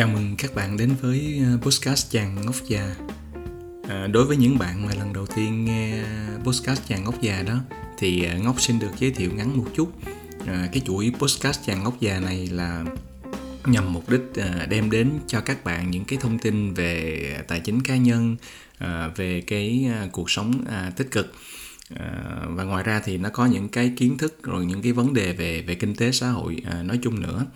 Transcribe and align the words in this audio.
Chào 0.00 0.08
mừng 0.08 0.34
các 0.38 0.54
bạn 0.54 0.76
đến 0.76 0.94
với 1.00 1.40
ờ, 1.44 1.58
podcast 1.62 2.10
chàng 2.10 2.46
ngốc 2.46 2.54
già. 2.68 2.96
À, 3.88 4.06
đối 4.06 4.24
với 4.24 4.36
những 4.36 4.58
bạn 4.58 4.86
mà 4.86 4.94
lần 4.94 5.12
đầu 5.12 5.26
tiên 5.26 5.64
nghe 5.64 6.04
podcast 6.44 6.88
chàng 6.88 7.04
ngốc 7.04 7.20
già 7.20 7.42
đó 7.42 7.60
thì 7.98 8.24
ờ, 8.24 8.38
ngốc 8.38 8.60
xin 8.60 8.78
được 8.78 8.90
giới 8.98 9.10
thiệu 9.10 9.30
ngắn 9.34 9.56
một 9.56 9.66
chút. 9.74 9.92
À, 10.46 10.68
cái 10.72 10.82
chuỗi 10.86 11.12
podcast 11.18 11.66
chàng 11.66 11.84
ngốc 11.84 12.00
già 12.00 12.20
này 12.20 12.46
là 12.46 12.84
nhằm 13.66 13.92
mục 13.92 14.08
đích 14.08 14.20
ờ, 14.34 14.66
đem 14.66 14.90
đến 14.90 15.10
cho 15.26 15.40
các 15.40 15.64
bạn 15.64 15.90
những 15.90 16.04
cái 16.04 16.18
thông 16.22 16.38
tin 16.38 16.74
về 16.74 17.44
tài 17.48 17.60
chính 17.60 17.82
cá 17.82 17.96
nhân, 17.96 18.36
về 19.16 19.40
cái 19.46 19.90
cuộc 20.12 20.30
sống 20.30 20.64
à, 20.68 20.92
tích 20.96 21.10
cực. 21.10 21.34
Và 22.46 22.64
ngoài 22.64 22.84
ra 22.84 23.00
thì 23.04 23.18
nó 23.18 23.28
có 23.28 23.46
những 23.46 23.68
cái 23.68 23.92
kiến 23.96 24.18
thức 24.18 24.42
rồi 24.42 24.66
những 24.66 24.82
cái 24.82 24.92
vấn 24.92 25.14
đề 25.14 25.32
về 25.32 25.62
về 25.62 25.74
kinh 25.74 25.94
tế 25.94 26.12
xã 26.12 26.30
hội 26.30 26.62
nói 26.82 26.98
chung 27.02 27.20
nữa 27.20 27.46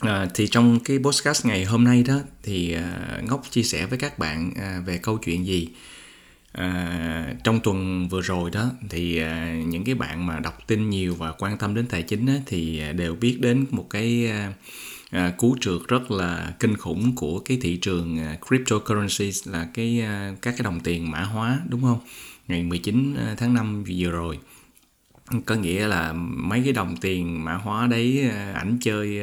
À, 0.00 0.28
thì 0.34 0.46
trong 0.46 0.80
cái 0.80 0.98
podcast 0.98 1.46
ngày 1.46 1.64
hôm 1.64 1.84
nay 1.84 2.02
đó 2.02 2.20
thì 2.42 2.72
à, 2.72 3.20
ngốc 3.22 3.42
chia 3.50 3.62
sẻ 3.62 3.86
với 3.86 3.98
các 3.98 4.18
bạn 4.18 4.52
à, 4.56 4.82
về 4.86 4.98
câu 4.98 5.18
chuyện 5.18 5.46
gì? 5.46 5.68
À, 6.52 7.34
trong 7.44 7.60
tuần 7.60 8.08
vừa 8.08 8.20
rồi 8.20 8.50
đó 8.50 8.70
thì 8.90 9.18
à, 9.18 9.54
những 9.66 9.84
cái 9.84 9.94
bạn 9.94 10.26
mà 10.26 10.40
đọc 10.40 10.58
tin 10.66 10.90
nhiều 10.90 11.14
và 11.14 11.32
quan 11.32 11.58
tâm 11.58 11.74
đến 11.74 11.86
tài 11.86 12.02
chính 12.02 12.26
á, 12.26 12.34
thì 12.46 12.80
à, 12.80 12.92
đều 12.92 13.14
biết 13.14 13.38
đến 13.40 13.66
một 13.70 13.86
cái 13.90 14.26
à, 14.30 14.52
à, 15.10 15.32
cú 15.38 15.56
trượt 15.60 15.80
rất 15.88 16.10
là 16.10 16.54
kinh 16.60 16.76
khủng 16.76 17.14
của 17.16 17.38
cái 17.38 17.58
thị 17.62 17.76
trường 17.76 18.18
à, 18.18 18.36
cryptocurrency 18.48 19.30
là 19.44 19.68
cái 19.74 20.00
à, 20.00 20.34
các 20.42 20.54
cái 20.58 20.64
đồng 20.64 20.80
tiền 20.80 21.10
mã 21.10 21.20
hóa 21.22 21.60
đúng 21.68 21.82
không? 21.82 21.98
Ngày 22.48 22.62
19 22.62 23.14
à, 23.16 23.34
tháng 23.38 23.54
5 23.54 23.84
vừa 23.84 24.10
rồi 24.10 24.38
có 25.46 25.54
nghĩa 25.54 25.88
là 25.88 26.12
mấy 26.36 26.60
cái 26.64 26.72
đồng 26.72 26.96
tiền 26.96 27.44
mã 27.44 27.54
hóa 27.54 27.86
đấy 27.86 28.30
ờ, 28.30 28.52
ảnh 28.52 28.78
chơi 28.80 29.20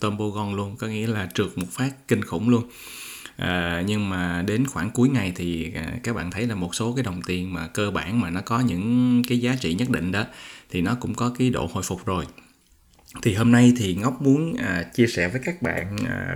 ờ, 0.00 0.08
uh, 0.08 0.34
gon 0.34 0.54
luôn. 0.54 0.76
Có 0.76 0.86
nghĩa 0.86 1.06
là 1.06 1.28
trượt 1.34 1.48
một 1.56 1.66
phát 1.70 1.90
kinh 2.08 2.24
khủng 2.24 2.48
luôn. 2.48 2.70
À, 3.36 3.82
nhưng 3.86 4.10
mà 4.10 4.42
đến 4.46 4.66
khoảng 4.66 4.90
cuối 4.90 5.08
ngày 5.08 5.32
thì 5.36 5.72
à, 5.74 5.92
các 6.02 6.16
bạn 6.16 6.30
thấy 6.30 6.46
là 6.46 6.54
một 6.54 6.74
số 6.74 6.92
cái 6.94 7.02
đồng 7.02 7.22
tiền 7.22 7.54
mà 7.54 7.66
cơ 7.66 7.90
bản 7.90 8.20
mà 8.20 8.30
nó 8.30 8.40
có 8.40 8.60
những 8.60 9.22
cái 9.28 9.38
giá 9.38 9.56
trị 9.60 9.74
nhất 9.74 9.90
định 9.90 10.12
đó 10.12 10.24
thì 10.70 10.82
nó 10.82 10.94
cũng 10.94 11.14
có 11.14 11.34
cái 11.38 11.50
độ 11.50 11.70
hồi 11.72 11.82
phục 11.82 12.06
rồi. 12.06 12.24
Thì 13.22 13.34
hôm 13.34 13.52
nay 13.52 13.72
thì 13.76 13.94
ngốc 13.94 14.22
muốn 14.22 14.56
à, 14.56 14.82
chia 14.94 15.06
sẻ 15.06 15.28
với 15.28 15.40
các 15.44 15.62
bạn 15.62 15.96
à, 16.06 16.34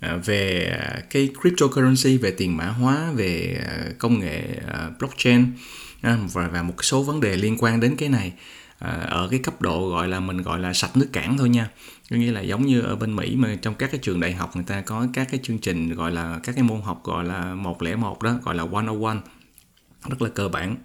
à, 0.00 0.16
về 0.16 0.72
cái 1.10 1.28
cryptocurrency 1.42 2.16
về 2.16 2.30
tiền 2.30 2.56
mã 2.56 2.66
hóa 2.66 3.12
về 3.12 3.60
công 3.98 4.20
nghệ 4.20 4.42
blockchain. 4.98 5.46
À, 6.02 6.18
và 6.32 6.48
và 6.48 6.62
một 6.62 6.84
số 6.84 7.02
vấn 7.02 7.20
đề 7.20 7.36
liên 7.36 7.56
quan 7.58 7.80
đến 7.80 7.96
cái 7.96 8.08
này 8.08 8.32
à, 8.78 8.90
ở 8.90 9.28
cái 9.30 9.38
cấp 9.38 9.62
độ 9.62 9.90
gọi 9.90 10.08
là 10.08 10.20
mình 10.20 10.42
gọi 10.42 10.60
là 10.60 10.72
sạch 10.72 10.96
nước 10.96 11.08
cảng 11.12 11.38
thôi 11.38 11.48
nha. 11.48 11.70
Có 12.10 12.16
nghĩa 12.16 12.32
là 12.32 12.40
giống 12.40 12.66
như 12.66 12.80
ở 12.80 12.96
bên 12.96 13.16
Mỹ 13.16 13.36
mà 13.36 13.56
trong 13.62 13.74
các 13.74 13.90
cái 13.90 14.00
trường 14.02 14.20
đại 14.20 14.32
học 14.32 14.56
người 14.56 14.64
ta 14.64 14.80
có 14.80 15.06
các 15.12 15.28
cái 15.30 15.40
chương 15.42 15.58
trình 15.58 15.94
gọi 15.94 16.12
là 16.12 16.40
các 16.42 16.54
cái 16.54 16.64
môn 16.64 16.80
học 16.80 17.04
gọi 17.04 17.24
là 17.24 17.54
101 17.54 18.22
đó 18.22 18.34
gọi 18.44 18.54
là 18.54 18.64
101 18.64 19.16
rất 20.08 20.22
là 20.22 20.28
cơ 20.28 20.48
bản. 20.48 20.76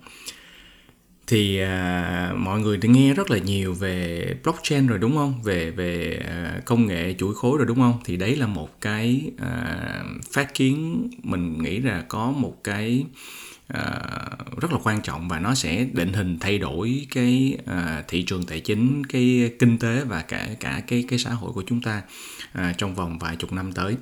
Thì 1.27 1.59
à, 1.59 2.33
mọi 2.37 2.59
người 2.59 2.77
đã 2.77 2.89
nghe 2.89 3.13
rất 3.13 3.31
là 3.31 3.37
nhiều 3.37 3.73
về 3.73 4.25
blockchain 4.43 4.87
rồi 4.87 4.99
đúng 4.99 5.15
không? 5.15 5.41
Về 5.43 5.71
về 5.71 6.23
à, 6.27 6.61
công 6.65 6.87
nghệ 6.87 7.15
chuỗi 7.17 7.35
khối 7.35 7.57
rồi 7.57 7.67
đúng 7.67 7.77
không? 7.77 7.99
Thì 8.05 8.17
đấy 8.17 8.35
là 8.35 8.47
một 8.47 8.81
cái 8.81 9.31
à, 9.37 10.03
phát 10.31 10.53
kiến 10.53 11.07
mình 11.23 11.63
nghĩ 11.63 11.79
là 11.79 12.01
có 12.07 12.31
một 12.31 12.63
cái 12.63 13.05
uh, 13.73 14.59
rất 14.61 14.71
là 14.71 14.77
quan 14.83 15.01
trọng 15.01 15.27
và 15.27 15.39
nó 15.39 15.55
sẽ 15.55 15.87
định 15.93 16.13
hình 16.13 16.37
thay 16.39 16.57
đổi 16.57 17.07
cái 17.11 17.57
uh, 17.63 18.07
thị 18.07 18.23
trường 18.23 18.45
tài 18.45 18.59
chính 18.59 19.03
cái 19.05 19.51
kinh 19.59 19.77
tế 19.77 20.03
và 20.03 20.21
cả 20.21 20.49
cả 20.59 20.81
cái 20.87 21.05
cái 21.07 21.19
xã 21.19 21.29
hội 21.29 21.51
của 21.51 21.63
chúng 21.67 21.81
ta 21.81 22.01
uh, 22.57 22.77
trong 22.77 22.95
vòng 22.95 23.19
vài 23.19 23.35
chục 23.35 23.53
năm 23.53 23.71
tới. 23.71 23.95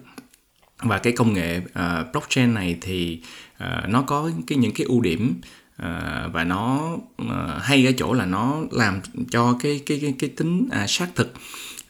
Và 0.77 0.97
cái 0.97 1.13
công 1.13 1.33
nghệ 1.33 1.57
uh, 1.57 2.11
blockchain 2.11 2.53
này 2.53 2.77
thì 2.81 3.21
uh, 3.63 3.89
nó 3.89 4.01
có 4.01 4.31
cái 4.47 4.57
những 4.57 4.73
cái 4.73 4.87
ưu 4.87 5.01
điểm 5.01 5.33
uh, 5.81 5.87
và 6.33 6.43
nó 6.47 6.93
uh, 7.21 7.61
hay 7.61 7.85
ở 7.85 7.91
chỗ 7.97 8.13
là 8.13 8.25
nó 8.25 8.61
làm 8.71 9.01
cho 9.31 9.57
cái 9.63 9.81
cái 9.85 9.99
cái, 10.01 10.15
cái 10.19 10.29
tính 10.29 10.67
uh, 10.83 10.89
xác 10.89 11.07
thực. 11.15 11.33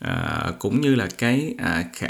À, 0.03 0.51
cũng 0.59 0.81
như 0.81 0.95
là 0.95 1.07
cái 1.17 1.55
à, 1.57 1.85
khả, 1.93 2.07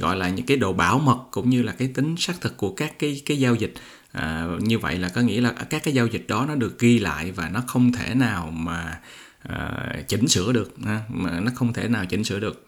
gọi 0.00 0.16
là 0.16 0.28
những 0.28 0.46
cái 0.46 0.56
độ 0.56 0.72
bảo 0.72 0.98
mật 0.98 1.18
cũng 1.30 1.50
như 1.50 1.62
là 1.62 1.72
cái 1.72 1.88
tính 1.94 2.16
xác 2.18 2.40
thực 2.40 2.56
của 2.56 2.74
các 2.74 2.98
cái 2.98 3.22
cái 3.26 3.38
giao 3.38 3.54
dịch 3.54 3.74
à, 4.12 4.46
như 4.60 4.78
vậy 4.78 4.98
là 4.98 5.08
có 5.08 5.20
nghĩa 5.20 5.40
là 5.40 5.52
các 5.70 5.82
cái 5.84 5.94
giao 5.94 6.06
dịch 6.06 6.24
đó 6.28 6.44
nó 6.48 6.54
được 6.54 6.78
ghi 6.78 6.98
lại 6.98 7.32
và 7.32 7.48
nó 7.48 7.62
không 7.66 7.92
thể 7.92 8.14
nào 8.14 8.50
mà 8.50 9.00
à, 9.42 9.70
chỉnh 10.08 10.28
sửa 10.28 10.52
được 10.52 10.74
ha? 10.84 11.00
mà 11.08 11.40
nó 11.40 11.50
không 11.54 11.72
thể 11.72 11.88
nào 11.88 12.04
chỉnh 12.06 12.24
sửa 12.24 12.40
được 12.40 12.66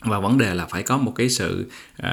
và 0.00 0.20
vấn 0.20 0.38
đề 0.38 0.54
là 0.54 0.66
phải 0.66 0.82
có 0.82 0.98
một 0.98 1.12
cái 1.16 1.30
sự 1.30 1.70
uh, 2.02 2.08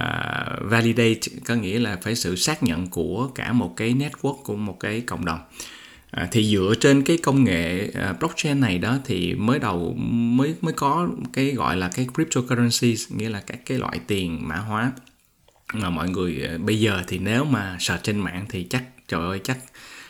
validate 0.61 1.19
có 1.45 1.55
nghĩa 1.55 1.79
là 1.79 1.97
phải 2.01 2.15
sự 2.15 2.35
xác 2.35 2.63
nhận 2.63 2.87
của 2.87 3.29
cả 3.35 3.53
một 3.53 3.73
cái 3.77 3.93
network 3.93 4.43
của 4.43 4.55
một 4.55 4.79
cái 4.79 5.01
cộng 5.01 5.25
đồng 5.25 5.39
à, 6.11 6.27
thì 6.31 6.51
dựa 6.51 6.73
trên 6.79 7.03
cái 7.03 7.17
công 7.17 7.43
nghệ 7.43 7.87
uh, 7.87 8.19
blockchain 8.19 8.59
này 8.59 8.77
đó 8.77 8.97
thì 9.05 9.33
mới 9.33 9.59
đầu 9.59 9.93
mới 9.97 10.55
mới 10.61 10.73
có 10.73 11.09
cái 11.33 11.51
gọi 11.51 11.77
là 11.77 11.89
cái 11.89 12.07
cryptocurrency 12.15 12.95
nghĩa 13.09 13.29
là 13.29 13.39
các 13.39 13.65
cái 13.65 13.77
loại 13.77 13.99
tiền 14.07 14.47
mã 14.47 14.55
hóa 14.55 14.91
mà 15.73 15.89
mọi 15.89 16.09
người 16.09 16.41
à, 16.47 16.57
bây 16.57 16.79
giờ 16.79 17.03
thì 17.07 17.17
nếu 17.17 17.45
mà 17.45 17.77
search 17.79 18.03
trên 18.03 18.19
mạng 18.19 18.45
thì 18.49 18.63
chắc 18.63 18.83
trời 19.07 19.21
ơi 19.21 19.39
chắc 19.43 19.57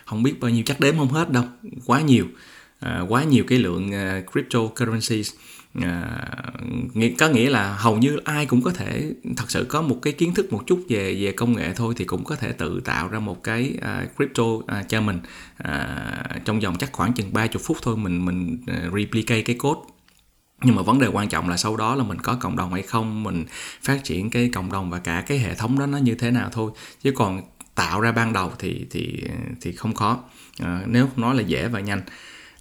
không 0.06 0.24
biết 0.24 0.40
bao 0.40 0.52
nhiêu 0.52 0.64
chắc 0.66 0.80
đếm 0.80 0.98
không 0.98 1.10
hết 1.10 1.32
đâu 1.32 1.44
quá 1.86 2.02
nhiều 2.02 2.28
à, 2.80 3.02
quá 3.10 3.24
nhiều 3.24 3.44
cái 3.48 3.60
lượng 3.60 3.90
uh, 3.90 4.32
cryptocurrencies 4.32 5.34
à, 5.74 6.32
có 7.18 7.30
nghĩa 7.30 7.50
là 7.50 7.74
hầu 7.74 7.98
như 7.98 8.18
ai 8.24 8.46
cũng 8.46 8.62
có 8.62 8.72
thể 8.72 9.14
thật 9.38 9.52
sự 9.52 9.66
có 9.70 9.82
một 9.82 10.00
cái 10.02 10.14
kiến 10.14 10.34
thức 10.34 10.54
một 10.54 10.64
chút 10.68 10.84
về 10.90 11.18
về 11.20 11.32
công 11.32 11.56
nghệ 11.56 11.74
thôi 11.76 11.94
thì 11.98 12.06
cũng 12.06 12.24
có 12.24 12.36
thể 12.36 12.52
tự 12.52 12.82
tạo 12.86 13.08
ra 13.08 13.20
một 13.20 13.44
cái 13.44 13.74
uh, 13.78 14.16
crypto 14.16 14.44
uh, 14.44 14.66
cho 14.90 15.02
mình. 15.02 15.20
Uh, 15.64 16.46
trong 16.46 16.60
vòng 16.60 16.76
chắc 16.80 16.92
khoảng 16.92 17.14
chừng 17.14 17.34
30 17.34 17.62
phút 17.64 17.78
thôi 17.82 17.98
mình 17.98 18.26
mình 18.26 18.58
uh, 18.72 18.94
replicate 18.94 19.42
cái 19.42 19.56
code. 19.56 19.82
Nhưng 20.64 20.76
mà 20.76 20.82
vấn 20.82 21.00
đề 21.00 21.08
quan 21.08 21.30
trọng 21.30 21.50
là 21.50 21.58
sau 21.58 21.78
đó 21.78 21.96
là 21.96 22.04
mình 22.04 22.22
có 22.22 22.38
cộng 22.40 22.56
đồng 22.56 22.74
hay 22.74 22.82
không 22.82 23.24
mình 23.24 23.46
phát 23.82 24.04
triển 24.04 24.30
cái 24.30 24.50
cộng 24.54 24.72
đồng 24.72 24.90
và 24.90 25.00
cả 25.00 25.24
cái 25.28 25.40
hệ 25.40 25.56
thống 25.56 25.80
đó 25.80 25.86
nó 25.86 25.98
như 25.98 26.16
thế 26.16 26.32
nào 26.32 26.50
thôi. 26.52 26.72
Chứ 27.02 27.12
còn 27.12 27.42
tạo 27.76 28.02
ra 28.02 28.12
ban 28.12 28.34
đầu 28.34 28.52
thì 28.60 28.86
thì 28.90 29.24
thì 29.62 29.72
không 29.72 29.94
khó 29.94 30.20
à, 30.60 30.82
nếu 30.86 31.10
nói 31.16 31.36
là 31.36 31.42
dễ 31.42 31.68
và 31.68 31.80
nhanh. 31.80 32.02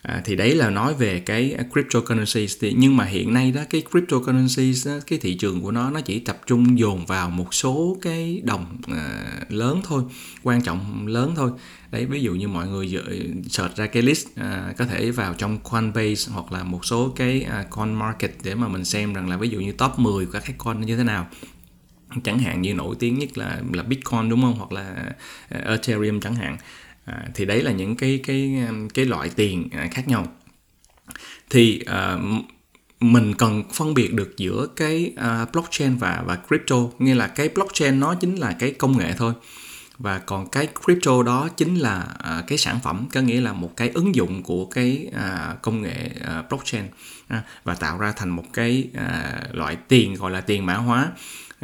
À, 0.06 0.22
thì 0.24 0.36
đấy 0.36 0.54
là 0.54 0.70
nói 0.70 0.94
về 0.94 1.20
cái 1.20 1.56
cryptocurrency 1.72 2.46
thì 2.60 2.74
nhưng 2.76 2.96
mà 2.96 3.04
hiện 3.04 3.34
nay 3.34 3.52
đó 3.52 3.60
cái 3.70 3.82
cryptocurrency 3.90 4.72
đó, 4.84 4.92
cái 5.06 5.18
thị 5.18 5.34
trường 5.34 5.62
của 5.62 5.70
nó 5.70 5.90
nó 5.90 6.00
chỉ 6.00 6.18
tập 6.18 6.38
trung 6.46 6.78
dồn 6.78 7.06
vào 7.06 7.30
một 7.30 7.54
số 7.54 7.96
cái 8.02 8.42
đồng 8.44 8.76
à, 8.88 9.26
lớn 9.48 9.80
thôi 9.84 10.02
quan 10.42 10.62
trọng 10.62 11.06
lớn 11.06 11.32
thôi. 11.36 11.50
Đấy 11.90 12.06
ví 12.06 12.20
dụ 12.20 12.34
như 12.34 12.48
mọi 12.48 12.68
người 12.68 13.02
search 13.48 13.76
ra 13.76 13.86
cái 13.86 14.02
list 14.02 14.26
à, 14.36 14.74
có 14.78 14.86
thể 14.86 15.10
vào 15.10 15.34
trong 15.34 15.58
Coinbase 15.58 16.32
hoặc 16.32 16.52
là 16.52 16.64
một 16.64 16.84
số 16.84 17.12
cái 17.16 17.42
à, 17.42 17.64
coin 17.70 17.94
market 17.94 18.32
để 18.42 18.54
mà 18.54 18.68
mình 18.68 18.84
xem 18.84 19.14
rằng 19.14 19.30
là 19.30 19.36
ví 19.36 19.48
dụ 19.48 19.60
như 19.60 19.72
top 19.72 19.98
10 19.98 20.26
của 20.26 20.32
các 20.32 20.42
cái 20.46 20.54
coin 20.58 20.80
như 20.80 20.96
thế 20.96 21.04
nào. 21.04 21.26
Chẳng 22.24 22.38
hạn 22.38 22.62
như 22.62 22.74
nổi 22.74 22.96
tiếng 22.98 23.18
nhất 23.18 23.38
là 23.38 23.60
là 23.72 23.82
Bitcoin 23.82 24.28
đúng 24.28 24.42
không? 24.42 24.54
Hoặc 24.58 24.72
là 24.72 25.12
uh, 25.54 25.64
Ethereum 25.66 26.20
chẳng 26.20 26.34
hạn 26.34 26.56
à, 27.06 27.28
thì 27.34 27.44
đấy 27.44 27.62
là 27.62 27.72
những 27.72 27.96
cái 27.96 28.20
cái 28.26 28.64
um, 28.68 28.88
cái 28.88 29.04
loại 29.04 29.28
tiền 29.36 29.68
à, 29.72 29.88
khác 29.90 30.08
nhau. 30.08 30.26
Thì 31.50 31.80
à, 31.86 32.18
mình 33.00 33.34
cần 33.34 33.62
phân 33.72 33.94
biệt 33.94 34.14
được 34.14 34.36
giữa 34.36 34.66
cái 34.76 35.12
uh, 35.14 35.52
blockchain 35.52 35.96
và 35.96 36.22
và 36.26 36.38
crypto. 36.48 36.76
Nghĩa 36.98 37.14
là 37.14 37.26
cái 37.26 37.48
blockchain 37.48 38.00
nó 38.00 38.14
chính 38.14 38.36
là 38.36 38.56
cái 38.58 38.70
công 38.70 38.98
nghệ 38.98 39.14
thôi 39.18 39.32
và 39.98 40.18
còn 40.18 40.48
cái 40.48 40.68
crypto 40.84 41.22
đó 41.22 41.48
chính 41.56 41.74
là 41.74 42.06
uh, 42.38 42.46
cái 42.46 42.58
sản 42.58 42.78
phẩm 42.82 43.08
có 43.12 43.20
nghĩa 43.20 43.40
là 43.40 43.52
một 43.52 43.76
cái 43.76 43.88
ứng 43.88 44.14
dụng 44.14 44.42
của 44.42 44.64
cái 44.64 45.06
uh, 45.08 45.62
công 45.62 45.82
nghệ 45.82 46.10
uh, 46.20 46.48
blockchain 46.48 46.84
uh, 46.84 47.38
và 47.64 47.74
tạo 47.74 47.98
ra 47.98 48.12
thành 48.16 48.28
một 48.28 48.44
cái 48.52 48.88
uh, 48.96 49.54
loại 49.54 49.76
tiền 49.88 50.14
gọi 50.14 50.30
là 50.30 50.40
tiền 50.40 50.66
mã 50.66 50.74
hóa. 50.74 51.08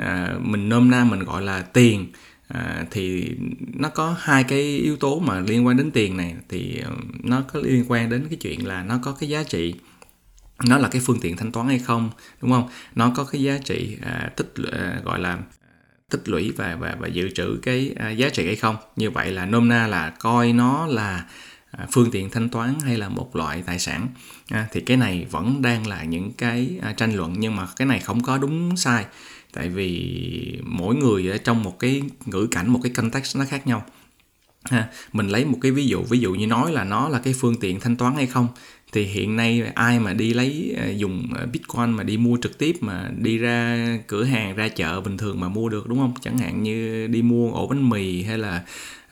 Uh, 0.00 0.40
mình 0.40 0.69
nôm 0.69 0.90
na 0.90 1.05
mình 1.05 1.25
gọi 1.25 1.43
là 1.43 1.62
tiền 1.62 2.06
à, 2.52 2.84
thì 2.90 3.31
nó 3.56 3.88
có 3.88 4.16
hai 4.19 4.44
cái 4.44 4.60
yếu 4.60 4.96
tố 4.96 5.19
mà 5.19 5.40
liên 5.40 5.66
quan 5.66 5.76
đến 5.76 5.90
tiền 5.90 6.16
này. 6.16 6.34
Thì 6.49 6.78
ờ, 6.84 6.90
nó 7.22 7.43
có 7.52 7.60
liên 7.60 7.84
quan 7.88 8.08
đến 8.08 8.26
cái 8.31 8.38
chuyện 8.40 8.66
là 8.66 8.82
nó 8.82 8.99
có 9.02 9.12
cái 9.12 9.28
giá 9.28 9.43
trị. 9.43 9.75
Nó 10.64 10.78
là 10.78 10.88
cái 10.88 11.02
phương 11.04 11.20
tiện 11.20 11.37
thanh 11.37 11.52
toán 11.52 11.69
hay 11.69 11.78
không 11.78 12.10
đúng 12.40 12.50
không? 12.50 12.69
Nó 12.94 13.12
có 13.16 13.25
cái 13.25 13.43
giá 13.43 13.58
trị 13.64 13.96
à, 14.02 14.31
tích 14.37 14.54
à, 14.72 15.00
gọi 15.04 15.19
là 15.19 15.38
tích 16.10 16.28
lũy 16.28 16.52
và 16.56 16.76
và 16.76 16.96
và 16.99 17.08
dự 17.08 17.31
trữ 17.34 17.58
cái 17.62 17.94
à, 17.96 18.10
giá 18.10 18.28
trị 18.28 18.46
hay 18.46 18.56
không. 18.56 18.76
Như 18.96 19.10
vậy 19.10 19.31
là 19.31 19.46
nôm 19.46 19.69
na 19.69 19.87
là 19.87 20.10
coi 20.10 20.52
nó 20.52 20.87
là 20.87 21.25
à, 21.70 21.87
phương 21.93 22.10
tiện 22.10 22.31
thanh 22.31 22.49
toán 22.49 22.75
hay 22.84 22.99
là 22.99 23.08
một 23.08 23.37
loại 23.37 23.62
tài 23.66 23.78
sản. 23.78 24.08
À, 24.49 24.69
thì 24.72 24.81
cái 24.81 24.96
này 24.96 25.26
vẫn 25.31 25.62
đang 25.62 25.87
là 25.87 26.04
những 26.04 26.32
cái 26.32 26.78
à, 26.82 26.93
tranh 26.93 27.16
luận 27.16 27.34
nhưng 27.38 27.56
mà 27.56 27.66
cái 27.76 27.87
này 27.87 28.00
không 28.00 28.22
có 28.22 28.38
đúng 28.38 28.76
sai 28.76 29.04
tại 29.52 29.69
vì 29.69 30.58
mỗi 30.64 30.94
người 30.94 31.28
ở 31.31 31.38
trong 31.38 31.62
một 31.62 31.78
cái 31.78 32.02
ngữ 32.26 32.46
cảnh, 32.50 32.70
một 32.70 32.81
cái 32.82 32.93
context 32.93 33.37
nó 33.37 33.44
khác 33.49 33.66
nhau. 33.66 33.84
Ha, 34.64 34.88
mình 35.12 35.28
lấy 35.28 35.44
một 35.44 35.58
cái 35.60 35.70
ví 35.72 35.87
dụ 35.87 36.02
ví 36.02 36.19
dụ 36.19 36.34
như 36.34 36.46
nói 36.46 36.72
là 36.72 36.84
nó 36.84 37.08
là 37.08 37.19
cái 37.19 37.34
phương 37.40 37.56
tiện 37.60 37.81
thanh 37.81 37.96
toán 37.96 38.14
hay 38.14 38.26
không, 38.26 38.49
thì 38.93 39.04
hiện 39.04 39.37
nay 39.37 39.62
ai 39.75 40.00
mà 40.00 40.12
đi 40.14 40.34
lấy 40.34 40.75
ờ, 40.78 40.90
dùng 40.90 41.28
ờ, 41.34 41.46
bitcoin 41.46 41.90
mà 41.90 42.02
đi 42.02 42.16
mua 42.16 42.37
trực 42.43 42.58
tiếp 42.58 42.76
mà 42.81 43.10
đi 43.19 43.38
ra 43.38 43.87
cửa 44.06 44.25
hàng, 44.25 44.56
ra 44.56 44.69
chợ 44.69 45.00
bình 45.00 45.19
thường 45.19 45.40
mà 45.40 45.49
mua 45.49 45.69
được, 45.69 45.88
đúng 45.88 45.99
không? 45.99 46.14
Chẳng 46.20 46.38
hạn 46.38 46.62
như 46.62 47.06
đi 47.06 47.22
mua 47.22 47.52
ổ 47.52 47.66
bánh 47.66 47.90
mì 47.90 48.22
hay 48.22 48.38
là 48.38 48.62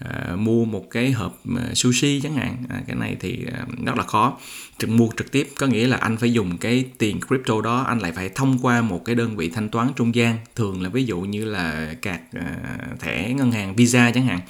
uh, 0.05 0.39
mua 0.39 0.65
một 0.65 0.91
cái 0.91 1.13
hộp 1.13 1.43
à, 1.57 1.75
sushi 1.75 2.21
chẳng 2.21 2.35
hạn. 2.35 2.57
À, 2.69 2.83
cái 2.87 2.97
này 2.97 3.17
thì 3.21 3.47
uh, 3.63 3.87
rất 3.87 3.97
là 3.97 4.03
khó. 4.05 4.39
Trực 4.79 4.91
mua 4.91 5.09
trực 5.17 5.33
tiếp 5.33 5.49
có 5.59 5.67
nghĩa 5.67 5.87
là 5.87 5.97
anh 5.97 6.17
phải 6.17 6.33
dùng 6.33 6.59
cái 6.59 6.85
tiền 6.99 7.21
crypto 7.29 7.61
đó 7.61 7.83
anh 7.83 7.99
lại 7.99 8.13
phải 8.13 8.29
thông 8.29 8.59
qua 8.63 8.83
một 8.83 9.05
cái 9.05 9.15
đơn 9.15 9.37
vị 9.37 9.51
thanh 9.51 9.69
toán 9.69 9.89
trung 9.97 10.15
gian. 10.15 10.37
Thường 10.57 10.83
là 10.83 10.89
ví 10.89 11.05
dụ 11.05 11.21
như 11.21 11.45
là 11.45 11.95
cạc 12.03 12.21
uh, 12.37 13.01
thẻ 13.01 13.33
ngân 13.33 13.53
hàng 13.53 13.77
visa 13.77 14.11
chẳng 14.15 14.27
hạn 14.27 14.41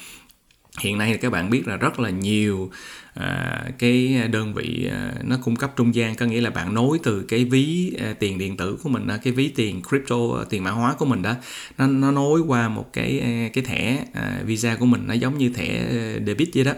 hiện 0.80 0.98
nay 0.98 1.18
các 1.20 1.32
bạn 1.32 1.50
biết 1.50 1.68
là 1.68 1.76
rất 1.76 2.00
là 2.00 2.10
nhiều 2.10 2.70
à, 3.14 3.62
cái 3.78 4.22
đơn 4.30 4.54
vị 4.54 4.88
à, 4.92 5.12
nó 5.22 5.36
cung 5.42 5.56
cấp 5.56 5.72
trung 5.76 5.94
gian 5.94 6.14
có 6.14 6.26
nghĩa 6.26 6.40
là 6.40 6.50
bạn 6.50 6.74
nối 6.74 6.98
từ 7.02 7.22
cái 7.22 7.44
ví 7.44 7.96
à, 8.00 8.14
tiền 8.18 8.38
điện 8.38 8.56
tử 8.56 8.78
của 8.82 8.88
mình 8.88 9.06
cái 9.22 9.32
ví 9.32 9.48
tiền 9.48 9.82
crypto 9.82 10.16
à, 10.38 10.44
tiền 10.50 10.64
mã 10.64 10.70
hóa 10.70 10.94
của 10.94 11.06
mình 11.06 11.22
đó 11.22 11.34
nó 11.78 11.86
nó 11.86 12.10
nối 12.10 12.40
qua 12.40 12.68
một 12.68 12.92
cái 12.92 13.20
à, 13.20 13.48
cái 13.52 13.64
thẻ 13.64 14.04
à, 14.12 14.40
visa 14.44 14.76
của 14.76 14.86
mình 14.86 15.02
nó 15.06 15.14
giống 15.14 15.38
như 15.38 15.48
thẻ 15.48 15.86
à, 15.90 16.20
debit 16.26 16.48
vậy 16.54 16.64
đó. 16.64 16.72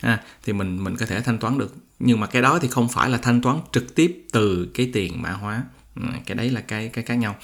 À, 0.00 0.22
thì 0.44 0.52
mình 0.52 0.84
mình 0.84 0.96
có 0.96 1.06
thể 1.06 1.20
thanh 1.20 1.38
toán 1.38 1.58
được. 1.58 1.74
Nhưng 1.98 2.20
mà 2.20 2.26
cái 2.26 2.42
đó 2.42 2.58
thì 2.58 2.68
không 2.68 2.88
phải 2.88 3.10
là 3.10 3.18
thanh 3.18 3.40
toán 3.40 3.56
trực 3.72 3.94
tiếp 3.94 4.26
từ 4.32 4.68
cái 4.74 4.90
tiền 4.92 5.22
mã 5.22 5.30
hóa. 5.30 5.62
Ừ, 5.96 6.02
cái 6.26 6.34
đấy 6.34 6.50
là 6.50 6.60
cái 6.60 6.88
cái 6.88 7.04
khác 7.04 7.14
nhau. 7.14 7.36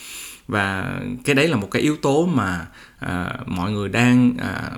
Và 0.48 0.96
cái 1.24 1.34
đấy 1.34 1.48
là 1.48 1.56
một 1.56 1.70
cái 1.70 1.82
yếu 1.82 1.96
tố 1.96 2.26
mà 2.26 2.66
à, 2.98 3.38
mọi 3.46 3.72
người 3.72 3.88
đang 3.88 4.36
à, 4.38 4.70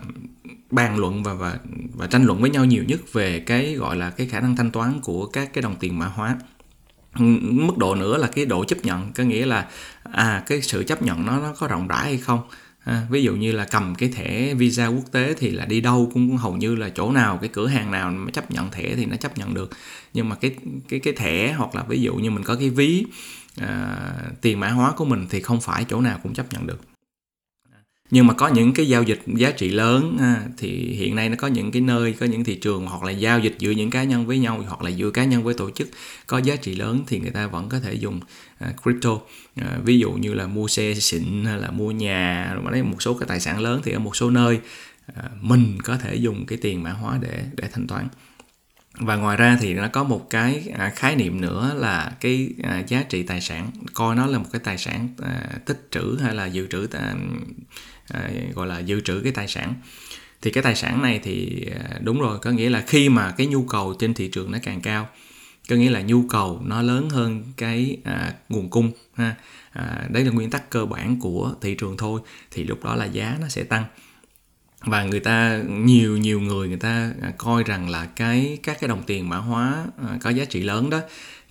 bàn 0.74 0.98
luận 0.98 1.22
và 1.22 1.34
và 1.34 1.58
và 1.94 2.06
tranh 2.06 2.24
luận 2.24 2.40
với 2.40 2.50
nhau 2.50 2.64
nhiều 2.64 2.84
nhất 2.84 3.00
về 3.12 3.40
cái 3.40 3.74
gọi 3.74 3.96
là 3.96 4.10
cái 4.10 4.26
khả 4.26 4.40
năng 4.40 4.56
thanh 4.56 4.70
toán 4.70 5.00
của 5.00 5.26
các 5.26 5.52
cái 5.52 5.62
đồng 5.62 5.76
tiền 5.76 5.98
mã 5.98 6.06
hóa. 6.06 6.36
Ừ, 7.18 7.24
mức 7.40 7.78
độ 7.78 7.94
nữa 7.94 8.16
là 8.16 8.26
cái 8.26 8.46
độ 8.46 8.64
chấp 8.64 8.78
nhận 8.84 9.12
có 9.12 9.24
nghĩa 9.24 9.46
là 9.46 9.68
à 10.02 10.42
cái 10.46 10.62
sự 10.62 10.84
chấp 10.84 11.02
nhận 11.02 11.26
nó 11.26 11.40
nó 11.40 11.54
có 11.58 11.66
rộng 11.66 11.88
rãi 11.88 12.04
hay 12.04 12.18
không? 12.18 12.40
À, 12.84 13.02
ví 13.10 13.22
dụ 13.22 13.34
như 13.34 13.52
là 13.52 13.64
cầm 13.64 13.94
cái 13.94 14.08
thẻ 14.08 14.54
visa 14.54 14.86
quốc 14.86 15.12
tế 15.12 15.34
thì 15.38 15.50
là 15.50 15.64
đi 15.64 15.80
đâu 15.80 16.10
cũng 16.14 16.36
hầu 16.36 16.56
như 16.56 16.76
là 16.76 16.88
chỗ 16.88 17.12
nào 17.12 17.38
cái 17.40 17.50
cửa 17.52 17.66
hàng 17.66 17.90
nào 17.90 18.10
mà 18.10 18.30
chấp 18.30 18.50
nhận 18.50 18.70
thẻ 18.70 18.94
thì 18.96 19.06
nó 19.06 19.16
chấp 19.16 19.38
nhận 19.38 19.54
được. 19.54 19.70
Nhưng 20.14 20.28
mà 20.28 20.36
cái 20.36 20.56
cái 20.88 21.00
cái 21.00 21.12
thẻ 21.12 21.52
hoặc 21.52 21.74
là 21.74 21.82
ví 21.88 22.00
dụ 22.00 22.14
như 22.14 22.30
mình 22.30 22.44
có 22.44 22.54
cái 22.54 22.70
ví 22.70 23.04
à, 23.60 23.96
tiền 24.40 24.60
mã 24.60 24.68
hóa 24.70 24.92
của 24.96 25.04
mình 25.04 25.26
thì 25.30 25.40
không 25.40 25.60
phải 25.60 25.84
chỗ 25.88 26.00
nào 26.00 26.18
cũng 26.22 26.34
chấp 26.34 26.52
nhận 26.52 26.66
được 26.66 26.93
nhưng 28.14 28.26
mà 28.26 28.34
có 28.34 28.48
những 28.48 28.74
cái 28.74 28.88
giao 28.88 29.02
dịch 29.02 29.22
giá 29.26 29.50
trị 29.50 29.68
lớn 29.68 30.18
ha, 30.20 30.42
thì 30.58 30.68
hiện 30.70 31.16
nay 31.16 31.28
nó 31.28 31.36
có 31.36 31.46
những 31.48 31.70
cái 31.70 31.82
nơi 31.82 32.12
có 32.12 32.26
những 32.26 32.44
thị 32.44 32.54
trường 32.54 32.86
hoặc 32.86 33.02
là 33.02 33.10
giao 33.10 33.38
dịch 33.38 33.54
giữa 33.58 33.70
những 33.70 33.90
cá 33.90 34.04
nhân 34.04 34.26
với 34.26 34.38
nhau 34.38 34.64
hoặc 34.68 34.82
là 34.82 34.90
giữa 34.90 35.10
cá 35.10 35.24
nhân 35.24 35.42
với 35.42 35.54
tổ 35.54 35.70
chức 35.70 35.88
có 36.26 36.38
giá 36.38 36.56
trị 36.56 36.74
lớn 36.74 37.00
thì 37.06 37.20
người 37.20 37.30
ta 37.30 37.46
vẫn 37.46 37.68
có 37.68 37.80
thể 37.80 37.94
dùng 37.94 38.20
uh, 38.64 38.82
crypto. 38.82 39.10
Uh, 39.10 39.20
ví 39.84 39.98
dụ 39.98 40.12
như 40.12 40.34
là 40.34 40.46
mua 40.46 40.68
xe 40.68 40.94
xịn 40.94 41.44
hay 41.44 41.58
là 41.58 41.70
mua 41.70 41.90
nhà 41.90 42.56
đấy 42.72 42.82
một 42.82 43.02
số 43.02 43.14
cái 43.14 43.26
tài 43.28 43.40
sản 43.40 43.60
lớn 43.60 43.80
thì 43.84 43.92
ở 43.92 43.98
một 43.98 44.16
số 44.16 44.30
nơi 44.30 44.60
uh, 45.10 45.24
mình 45.40 45.78
có 45.84 45.96
thể 45.96 46.14
dùng 46.14 46.46
cái 46.46 46.58
tiền 46.62 46.82
mã 46.82 46.90
hóa 46.90 47.18
để 47.20 47.44
để 47.56 47.68
thanh 47.72 47.86
toán. 47.86 48.08
Và 48.98 49.16
ngoài 49.16 49.36
ra 49.36 49.58
thì 49.60 49.74
nó 49.74 49.88
có 49.88 50.04
một 50.04 50.30
cái 50.30 50.72
khái 50.94 51.16
niệm 51.16 51.40
nữa 51.40 51.74
là 51.76 52.12
cái 52.20 52.50
giá 52.88 53.02
trị 53.02 53.22
tài 53.22 53.40
sản. 53.40 53.70
Coi 53.94 54.16
nó 54.16 54.26
là 54.26 54.38
một 54.38 54.46
cái 54.52 54.60
tài 54.64 54.78
sản 54.78 55.08
tích 55.64 55.88
trữ 55.90 56.18
hay 56.22 56.34
là 56.34 56.46
dự 56.46 56.66
trữ 56.66 56.86
À, 58.08 58.30
gọi 58.54 58.66
là 58.66 58.78
dự 58.78 59.00
trữ 59.00 59.20
cái 59.20 59.32
tài 59.32 59.48
sản. 59.48 59.74
Thì 60.42 60.50
cái 60.50 60.62
tài 60.62 60.74
sản 60.74 61.02
này 61.02 61.20
thì 61.22 61.66
à, 61.74 61.98
đúng 62.00 62.20
rồi 62.20 62.38
có 62.38 62.50
nghĩa 62.50 62.70
là 62.70 62.84
khi 62.86 63.08
mà 63.08 63.30
cái 63.30 63.46
nhu 63.46 63.62
cầu 63.62 63.94
trên 63.98 64.14
thị 64.14 64.28
trường 64.28 64.50
nó 64.50 64.58
càng 64.62 64.80
cao 64.80 65.08
có 65.68 65.76
nghĩa 65.76 65.90
là 65.90 66.00
nhu 66.00 66.22
cầu 66.28 66.62
nó 66.64 66.82
lớn 66.82 67.10
hơn 67.10 67.42
cái 67.56 67.96
à, 68.04 68.34
nguồn 68.48 68.70
cung 68.70 68.92
ha. 69.14 69.34
À, 69.72 70.06
đấy 70.08 70.24
là 70.24 70.30
nguyên 70.30 70.50
tắc 70.50 70.70
cơ 70.70 70.86
bản 70.86 71.20
của 71.20 71.54
thị 71.60 71.74
trường 71.74 71.96
thôi 71.96 72.20
thì 72.50 72.64
lúc 72.64 72.84
đó 72.84 72.94
là 72.94 73.04
giá 73.04 73.36
nó 73.40 73.48
sẽ 73.48 73.64
tăng. 73.64 73.84
Và 74.80 75.04
người 75.04 75.20
ta 75.20 75.62
nhiều 75.68 76.16
nhiều 76.16 76.40
người 76.40 76.68
người 76.68 76.76
ta 76.76 77.12
à, 77.22 77.32
coi 77.38 77.64
rằng 77.64 77.90
là 77.90 78.06
cái 78.16 78.58
các 78.62 78.80
cái 78.80 78.88
đồng 78.88 79.02
tiền 79.02 79.28
mã 79.28 79.36
hóa 79.36 79.86
à, 80.08 80.18
có 80.22 80.30
giá 80.30 80.44
trị 80.44 80.62
lớn 80.62 80.90
đó 80.90 81.00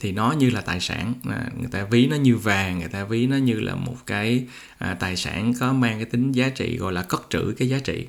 thì 0.03 0.11
nó 0.11 0.31
như 0.31 0.49
là 0.49 0.61
tài 0.61 0.79
sản. 0.79 1.13
À, 1.29 1.49
người 1.59 1.69
ta 1.71 1.83
ví 1.83 2.07
nó 2.07 2.15
như 2.15 2.37
vàng 2.37 2.79
người 2.79 2.87
ta 2.87 3.03
ví 3.03 3.27
nó 3.27 3.35
như 3.35 3.59
là 3.59 3.75
một 3.75 3.95
cái 4.05 4.43
à, 4.77 4.93
tài 4.93 5.15
sản 5.15 5.53
có 5.59 5.73
mang 5.73 5.95
cái 5.97 6.05
tính 6.05 6.31
giá 6.31 6.49
trị 6.49 6.77
gọi 6.77 6.93
là 6.93 7.01
cất 7.01 7.21
trữ 7.29 7.53
cái 7.57 7.69
giá 7.69 7.79
trị. 7.79 8.07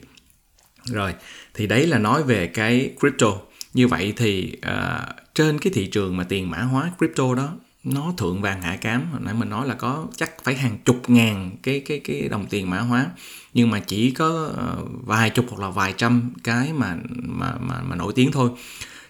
Rồi 0.84 1.14
thì 1.54 1.66
đấy 1.66 1.86
là 1.86 1.98
nói 1.98 2.22
về 2.22 2.46
cái 2.46 2.90
crypto. 3.00 3.32
Như 3.74 3.88
vậy 3.88 4.12
thì 4.16 4.56
à, 4.62 5.08
trên 5.34 5.58
cái 5.58 5.72
thị 5.72 5.86
trường 5.86 6.16
mà 6.16 6.24
tiền 6.24 6.50
mã 6.50 6.62
hóa 6.62 6.92
crypto 6.98 7.34
đó 7.34 7.54
nó 7.84 8.14
thượng 8.16 8.42
vàng 8.42 8.62
hạ 8.62 8.76
cám. 8.76 9.06
Hồi 9.12 9.20
nãy 9.24 9.34
mình 9.34 9.50
nói 9.50 9.68
là 9.68 9.74
có 9.74 10.06
chắc 10.16 10.44
phải 10.44 10.54
hàng 10.54 10.78
chục 10.84 11.10
ngàn 11.10 11.50
cái 11.62 11.80
cái 11.80 12.00
cái 12.04 12.28
đồng 12.28 12.46
tiền 12.46 12.70
mã 12.70 12.78
hóa. 12.78 13.06
Nhưng 13.54 13.70
mà 13.70 13.80
chỉ 13.80 14.10
có 14.10 14.50
ờ, 14.56 14.76
vài 15.02 15.30
chục 15.30 15.46
hoặc 15.48 15.62
là 15.62 15.70
vài 15.70 15.94
trăm 15.96 16.30
cái 16.44 16.72
mà 16.72 16.96
mà 17.14 17.54
mà, 17.60 17.82
mà 17.82 17.96
nổi 17.96 18.12
tiếng 18.16 18.32
thôi. 18.32 18.50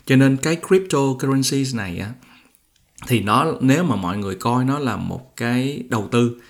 Cho 0.06 0.16
nên 0.16 0.36
cái 0.36 0.56
cryptocurrencies 0.68 1.74
này 1.74 1.98
á 1.98 2.10
thì 3.06 3.20
nó 3.20 3.52
nếu 3.60 3.84
mà 3.84 3.96
mọi 3.96 4.18
người 4.18 4.34
coi 4.34 4.64
nó 4.64 4.78
là 4.78 4.96
một 4.96 5.36
cái 5.36 5.82
đầu 5.88 6.08
tư 6.12 6.40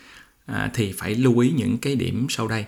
à, 0.46 0.70
thì 0.74 0.92
phải 0.92 1.14
lưu 1.14 1.38
ý 1.38 1.50
những 1.50 1.78
cái 1.78 1.96
điểm 1.96 2.26
sau 2.30 2.48
đây. 2.48 2.64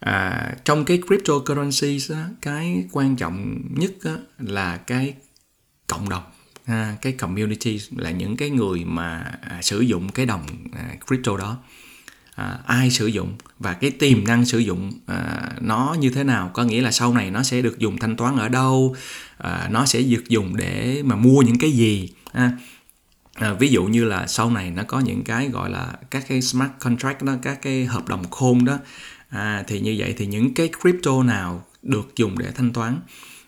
À, 0.00 0.52
trong 0.64 0.84
cái 0.84 1.00
cryptocurrency 1.08 2.14
á, 2.14 2.28
cái 2.42 2.84
quan 2.92 3.16
trọng 3.16 3.60
nhất 3.70 3.92
á, 4.04 4.16
là 4.38 4.76
cái 4.76 5.14
cộng 5.86 6.08
đồng. 6.08 6.22
À, 6.64 6.96
cái 7.02 7.12
community 7.12 7.80
là 7.96 8.10
những 8.10 8.36
cái 8.36 8.50
người 8.50 8.84
mà 8.84 9.32
à, 9.40 9.62
sử 9.62 9.80
dụng 9.80 10.08
cái 10.08 10.26
đồng 10.26 10.46
à, 10.72 10.96
crypto 11.06 11.36
đó. 11.36 11.58
À, 12.34 12.58
ai 12.66 12.90
sử 12.90 13.06
dụng 13.06 13.34
và 13.58 13.72
cái 13.72 13.90
tiềm 13.90 14.24
năng 14.24 14.44
sử 14.44 14.58
dụng 14.58 14.92
à, 15.06 15.50
nó 15.60 15.96
như 16.00 16.10
thế 16.10 16.24
nào? 16.24 16.50
Có 16.54 16.64
nghĩa 16.64 16.82
là 16.82 16.90
sau 16.90 17.14
này 17.14 17.30
nó 17.30 17.42
sẽ 17.42 17.62
được 17.62 17.78
dùng 17.78 17.98
thanh 17.98 18.16
toán 18.16 18.36
ở 18.36 18.48
đâu? 18.48 18.96
À, 19.38 19.68
nó 19.70 19.86
sẽ 19.86 20.02
được 20.02 20.28
dùng 20.28 20.56
để 20.56 21.02
mà 21.04 21.16
mua 21.16 21.42
những 21.42 21.58
cái 21.58 21.72
gì? 21.72 22.08
À, 22.32 22.52
à, 23.34 23.52
ví 23.52 23.68
dụ 23.68 23.84
như 23.84 24.04
là 24.04 24.26
sau 24.26 24.50
này 24.50 24.70
nó 24.70 24.82
có 24.82 25.00
những 25.00 25.24
cái 25.24 25.48
gọi 25.48 25.70
là 25.70 25.92
các 26.10 26.24
cái 26.28 26.42
smart 26.42 26.70
contract 26.80 27.22
đó 27.22 27.32
các 27.42 27.62
cái 27.62 27.84
hợp 27.84 28.08
đồng 28.08 28.30
khôn 28.30 28.64
đó. 28.64 28.78
À, 29.28 29.64
thì 29.66 29.80
như 29.80 29.94
vậy 29.98 30.14
thì 30.16 30.26
những 30.26 30.54
cái 30.54 30.70
crypto 30.82 31.22
nào 31.22 31.64
được 31.82 32.16
dùng 32.16 32.38
để 32.38 32.46
thanh 32.54 32.72
toán 32.72 33.00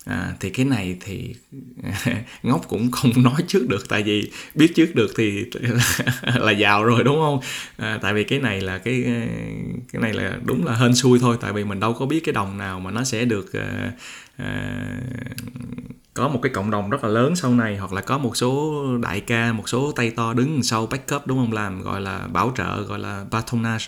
à, 0.05 0.35
thì 0.41 0.51
cái 0.51 0.67
này 0.67 0.97
thì 1.01 1.35
ngốc 2.43 2.69
cũng 2.69 2.91
không 2.91 3.11
nói 3.23 3.43
trước 3.47 3.69
được 3.69 3.89
tại 3.89 4.03
vì 4.03 4.31
biết 4.55 4.73
trước 4.75 4.95
được 4.95 5.11
thì 5.17 5.45
là, 6.35 6.53
giàu 6.53 6.85
rồi 6.85 7.05
đúng 7.05 7.17
không? 7.17 7.41
À, 7.77 7.99
tại 8.03 8.15
vì 8.15 8.25
cái 8.25 8.39
này 8.39 8.61
là 8.61 8.79
cái 8.79 9.05
cái 9.93 10.03
này 10.03 10.13
là 10.13 10.39
đúng 10.45 10.67
là 10.67 10.77
hên 10.77 10.95
xui 10.95 11.19
thôi 11.19 11.37
tại 11.41 11.53
vì 11.53 11.65
mình 11.65 11.81
đâu 11.81 11.93
có 11.93 12.07
biết 12.07 12.21
cái 12.25 12.33
đồng 12.33 12.59
nào 12.59 12.81
mà 12.81 12.91
nó 12.91 13.05
sẽ 13.05 13.25
được 13.25 13.53
uh, 13.59 13.93
À, 14.37 15.01
có 16.15 16.29
một 16.29 16.41
cái 16.43 16.53
cộng 16.53 16.71
đồng 16.71 16.91
rất 16.91 17.05
là 17.05 17.11
lớn 17.11 17.37
sau 17.37 17.55
này 17.55 17.77
hoặc 17.77 17.93
là 17.93 18.01
có 18.01 18.19
một 18.19 18.37
số 18.37 18.85
đại 19.03 19.21
ca 19.21 19.53
một 19.53 19.69
số 19.69 19.93
tay 19.93 20.11
to 20.11 20.33
đứng 20.33 20.63
sau 20.63 20.87
backup 20.87 21.27
đúng 21.27 21.39
không? 21.39 21.53
Làm 21.53 21.83
gọi 21.83 22.01
là 22.01 22.27
bảo 22.33 22.53
trợ 22.57 22.83
gọi 22.83 22.99
là 22.99 23.25
patronage. 23.31 23.85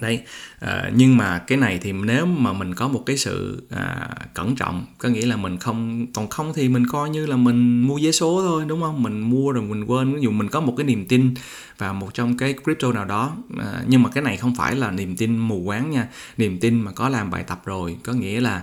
Đấy 0.00 0.20
à, 0.60 0.90
nhưng 0.94 1.16
mà 1.16 1.38
cái 1.38 1.58
này 1.58 1.78
thì 1.82 1.92
nếu 1.92 2.26
mà 2.26 2.52
mình 2.52 2.74
có 2.74 2.88
một 2.88 3.02
cái 3.06 3.16
sự 3.16 3.62
à, 3.70 4.08
cẩn 4.34 4.56
trọng 4.56 4.86
có 4.98 5.08
nghĩa 5.08 5.26
là 5.26 5.36
mình 5.36 5.56
không 5.56 6.06
còn 6.12 6.28
không 6.28 6.52
thì 6.54 6.68
mình 6.68 6.86
coi 6.86 7.10
như 7.10 7.26
là 7.26 7.36
mình 7.36 7.82
mua 7.82 7.98
vé 8.02 8.12
số 8.12 8.42
thôi 8.42 8.64
đúng 8.68 8.82
không? 8.82 9.02
Mình 9.02 9.20
mua 9.20 9.52
rồi 9.52 9.64
mình 9.64 9.84
quên 9.84 10.14
ví 10.14 10.20
dụ 10.20 10.30
mình 10.30 10.48
có 10.48 10.60
một 10.60 10.74
cái 10.76 10.86
niềm 10.86 11.06
tin 11.08 11.34
vào 11.78 11.94
một 11.94 12.14
trong 12.14 12.36
cái 12.36 12.54
crypto 12.64 12.92
nào 12.92 13.04
đó 13.04 13.36
à, 13.58 13.82
nhưng 13.86 14.02
mà 14.02 14.10
cái 14.10 14.24
này 14.24 14.36
không 14.36 14.54
phải 14.54 14.76
là 14.76 14.90
niềm 14.90 15.16
tin 15.16 15.36
mù 15.36 15.62
quáng 15.66 15.90
nha. 15.90 16.08
Niềm 16.36 16.58
tin 16.58 16.80
mà 16.80 16.92
có 16.92 17.08
làm 17.08 17.30
bài 17.30 17.42
tập 17.42 17.62
rồi 17.64 17.96
có 18.02 18.12
nghĩa 18.12 18.40
là 18.40 18.62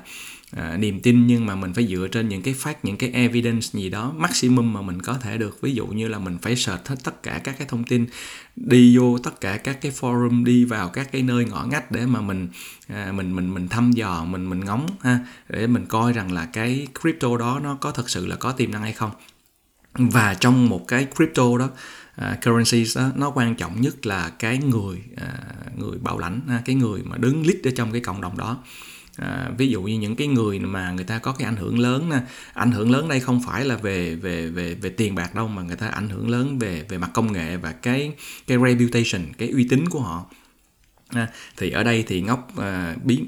à, 0.55 0.77
niềm 0.77 0.99
tin 0.99 1.27
nhưng 1.27 1.45
mà 1.45 1.55
mình 1.55 1.73
phải 1.73 1.87
dựa 1.87 2.07
trên 2.11 2.29
những 2.29 2.41
cái 2.41 2.53
fact 2.53 2.73
những 2.83 2.97
cái 2.97 3.09
evidence 3.09 3.67
gì 3.73 3.89
đó 3.89 4.13
maximum 4.17 4.73
mà 4.73 4.81
mình 4.81 5.01
có 5.01 5.13
thể 5.13 5.37
được. 5.37 5.61
Ví 5.61 5.73
dụ 5.73 5.87
như 5.87 6.07
là 6.07 6.19
mình 6.19 6.37
phải 6.41 6.55
search 6.55 6.87
hết 6.87 6.95
tất 7.03 7.23
cả 7.23 7.41
các 7.43 7.55
cái 7.57 7.67
thông 7.67 7.83
tin 7.83 8.05
đi 8.55 8.97
vô 8.97 9.17
tất 9.17 9.41
cả 9.41 9.57
các 9.57 9.81
cái 9.81 9.91
forum 9.91 10.43
đi 10.43 10.65
vào 10.65 10.89
các 10.89 11.11
cái 11.11 11.21
nơi 11.21 11.45
ngõ 11.45 11.65
ngách 11.71 11.91
để 11.91 12.05
mà 12.05 12.21
mình 12.21 12.47
à, 12.87 13.11
mình 13.11 13.35
mình 13.35 13.53
mình 13.53 13.67
thăm 13.67 13.91
dò 13.91 14.25
mình 14.25 14.49
mình 14.49 14.59
ngóng 14.59 14.87
ha 15.01 15.19
để 15.49 15.67
mình 15.67 15.85
coi 15.85 16.13
rằng 16.13 16.31
là 16.31 16.45
cái 16.45 16.87
crypto 17.01 17.37
đó 17.37 17.59
nó 17.63 17.75
có 17.75 17.91
thật 17.91 18.09
sự 18.09 18.25
là 18.25 18.35
có 18.35 18.51
tiềm 18.51 18.71
năng 18.71 18.81
hay 18.81 18.93
không. 18.93 19.11
Và 19.97 20.33
trong 20.33 20.69
một 20.69 20.87
cái 20.87 21.07
crypto 21.15 21.57
đó 21.57 21.69
uh, 22.21 22.41
currencies 22.45 22.97
đó 22.97 23.09
nó 23.15 23.29
quan 23.29 23.55
trọng 23.55 23.81
nhất 23.81 24.05
là 24.05 24.29
cái 24.39 24.57
người 24.57 25.03
uh, 25.13 25.79
người 25.79 25.97
bảo 25.97 26.19
lãnh 26.19 26.41
uh, 26.57 26.65
cái 26.65 26.75
người 26.75 27.01
mà 27.03 27.17
đứng 27.17 27.47
lead 27.47 27.57
ở 27.63 27.71
trong 27.75 27.91
cái 27.91 28.01
cộng 28.01 28.21
đồng 28.21 28.37
đó 28.37 28.57
à, 29.17 29.51
ví 29.57 29.67
dụ 29.67 29.81
như 29.81 29.99
những 29.99 30.15
cái 30.15 30.27
người 30.27 30.59
mà 30.59 30.91
người 30.91 31.05
ta 31.05 31.19
có 31.19 31.31
cái 31.31 31.45
ảnh 31.45 31.55
hưởng 31.55 31.79
lớn 31.79 32.09
nè 32.09 32.19
ảnh 32.53 32.71
hưởng 32.71 32.91
lớn 32.91 33.07
đây 33.07 33.19
không 33.19 33.41
phải 33.45 33.65
là 33.65 33.75
về 33.75 34.15
về 34.15 34.47
về 34.47 34.75
về 34.75 34.89
tiền 34.89 35.15
bạc 35.15 35.35
đâu 35.35 35.47
mà 35.47 35.61
người 35.61 35.75
ta 35.75 35.87
ảnh 35.87 36.09
hưởng 36.09 36.29
lớn 36.29 36.59
về 36.59 36.85
về 36.89 36.97
mặt 36.97 37.09
công 37.13 37.33
nghệ 37.33 37.57
và 37.57 37.71
cái 37.71 38.13
cái 38.47 38.57
reputation 38.57 39.33
cái 39.37 39.49
uy 39.49 39.67
tín 39.69 39.89
của 39.89 39.99
họ. 39.99 40.25
À, 41.09 41.27
thì 41.57 41.69
ở 41.69 41.83
đây 41.83 42.03
thì 42.07 42.21
ngốc 42.21 42.57
à, 42.57 42.95
biến 43.03 43.25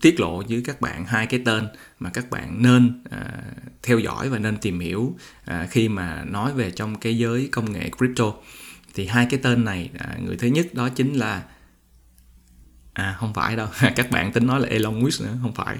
tiết 0.00 0.20
lộ 0.20 0.42
với 0.48 0.62
các 0.64 0.80
bạn 0.80 1.04
hai 1.04 1.26
cái 1.26 1.40
tên 1.44 1.68
mà 1.98 2.10
các 2.10 2.30
bạn 2.30 2.62
nên 2.62 3.02
à, 3.10 3.32
theo 3.82 3.98
dõi 3.98 4.28
và 4.28 4.38
nên 4.38 4.56
tìm 4.56 4.80
hiểu 4.80 5.16
à, 5.44 5.66
khi 5.70 5.88
mà 5.88 6.24
nói 6.24 6.52
về 6.52 6.70
trong 6.70 6.98
cái 6.98 7.18
giới 7.18 7.48
công 7.52 7.72
nghệ 7.72 7.90
crypto. 7.98 8.32
Thì 8.94 9.06
hai 9.06 9.26
cái 9.30 9.40
tên 9.42 9.64
này 9.64 9.90
à, 9.98 10.16
người 10.24 10.36
thứ 10.36 10.48
nhất 10.48 10.74
đó 10.74 10.88
chính 10.88 11.14
là 11.14 11.42
à 12.98 13.16
không 13.20 13.34
phải 13.34 13.56
đâu. 13.56 13.68
Các 13.96 14.10
bạn 14.10 14.32
tính 14.32 14.46
nói 14.46 14.60
là 14.60 14.68
Elon 14.68 15.00
Musk 15.00 15.22
nữa 15.22 15.38
không 15.42 15.52
phải. 15.52 15.76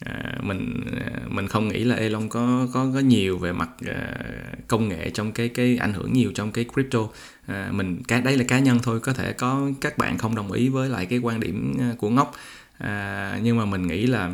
À, 0.00 0.38
mình 0.42 0.84
à, 1.00 1.10
mình 1.28 1.48
không 1.48 1.68
nghĩ 1.68 1.84
là 1.84 1.96
Elon 1.96 2.28
có 2.28 2.68
có 2.72 2.90
có 2.94 3.00
nhiều 3.00 3.38
về 3.38 3.52
mặt 3.52 3.68
uh, 3.84 4.68
công 4.68 4.88
nghệ 4.88 5.10
trong 5.10 5.32
cái 5.32 5.48
cái 5.48 5.76
ảnh 5.76 5.92
hưởng 5.92 6.12
nhiều 6.12 6.32
trong 6.34 6.52
cái 6.52 6.64
crypto. 6.74 6.98
À, 7.46 7.68
mình 7.72 8.02
cái 8.08 8.20
đấy 8.20 8.36
là 8.36 8.44
cá 8.48 8.58
nhân 8.58 8.78
thôi 8.82 9.00
có 9.00 9.12
thể 9.12 9.32
có 9.32 9.70
các 9.80 9.98
bạn 9.98 10.18
không 10.18 10.34
đồng 10.34 10.52
ý 10.52 10.68
với 10.68 10.88
lại 10.88 11.06
cái 11.06 11.18
quan 11.18 11.40
điểm 11.40 11.74
à, 11.80 11.94
của 11.98 12.10
ngốc. 12.10 12.34
À, 12.78 13.38
nhưng 13.42 13.56
mà 13.56 13.64
mình 13.64 13.86
nghĩ 13.86 14.06
là 14.06 14.30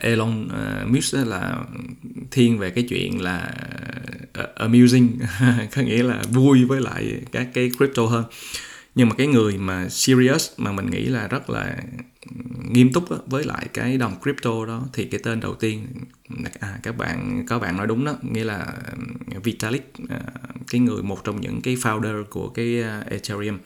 Elon 0.00 0.44
uh, 0.44 0.90
Musk 0.90 1.14
là 1.26 1.58
thiên 2.30 2.58
về 2.58 2.70
cái 2.70 2.84
chuyện 2.88 3.22
là 3.22 3.54
uh, 4.40 4.54
amusing 4.54 5.18
có 5.76 5.82
nghĩa 5.82 6.02
là 6.02 6.22
vui 6.30 6.64
với 6.64 6.80
lại 6.80 7.20
các 7.32 7.48
cái 7.54 7.70
crypto 7.78 8.02
hơn 8.02 8.24
nhưng 9.00 9.08
mà 9.08 9.14
cái 9.14 9.26
người 9.26 9.58
mà 9.58 9.88
serious 9.88 10.50
mà 10.56 10.72
mình 10.72 10.90
nghĩ 10.90 11.04
là 11.04 11.28
rất 11.28 11.50
là 11.50 11.76
nghiêm 12.70 12.92
túc 12.92 13.10
đó, 13.10 13.18
với 13.26 13.44
lại 13.44 13.66
cái 13.72 13.96
đồng 13.96 14.16
crypto 14.22 14.66
đó 14.66 14.82
thì 14.92 15.04
cái 15.04 15.20
tên 15.24 15.40
đầu 15.40 15.54
tiên 15.54 15.86
à, 16.60 16.78
các 16.82 16.96
bạn 16.96 17.44
các 17.48 17.58
bạn 17.58 17.76
nói 17.76 17.86
đúng 17.86 18.04
đó 18.04 18.14
nghĩa 18.22 18.44
là 18.44 18.66
um, 18.92 19.42
Vitalik 19.42 19.92
à, 20.08 20.20
cái 20.70 20.80
người 20.80 21.02
một 21.02 21.24
trong 21.24 21.40
những 21.40 21.60
cái 21.60 21.76
founder 21.76 22.24
của 22.24 22.48
cái 22.48 22.82
à, 22.82 23.04
Ethereum. 23.10 23.58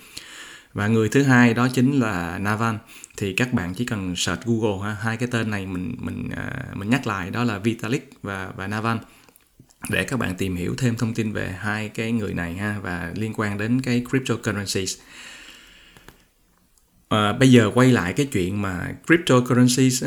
Và 0.72 0.88
người 0.88 1.08
thứ 1.08 1.22
hai 1.22 1.54
đó 1.54 1.68
chính 1.68 2.00
là 2.00 2.38
Navan. 2.38 2.78
Thì 3.16 3.32
các 3.32 3.52
bạn 3.52 3.74
chỉ 3.74 3.84
cần 3.84 4.16
search 4.16 4.44
Google 4.44 4.88
ha 4.88 4.96
hai 5.00 5.16
cái 5.16 5.28
tên 5.32 5.50
này 5.50 5.66
mình 5.66 5.96
mình 5.98 6.30
à, 6.36 6.64
mình 6.74 6.90
nhắc 6.90 7.06
lại 7.06 7.30
đó 7.30 7.44
là 7.44 7.58
Vitalik 7.58 8.10
và 8.22 8.52
và 8.56 8.66
Navan 8.66 8.98
để 9.90 10.04
các 10.04 10.18
bạn 10.18 10.34
tìm 10.38 10.56
hiểu 10.56 10.74
thêm 10.78 10.96
thông 10.96 11.14
tin 11.14 11.32
về 11.32 11.54
hai 11.58 11.88
cái 11.88 12.12
người 12.12 12.34
này 12.34 12.54
ha 12.54 12.76
và 12.82 13.12
liên 13.14 13.32
quan 13.36 13.58
đến 13.58 13.80
cái 13.80 14.04
cryptocurrencies. 14.10 14.98
À, 17.08 17.32
bây 17.32 17.50
giờ 17.50 17.70
quay 17.74 17.92
lại 17.92 18.12
cái 18.12 18.26
chuyện 18.26 18.62
mà 18.62 18.94
cryptocurrencies 19.06 20.04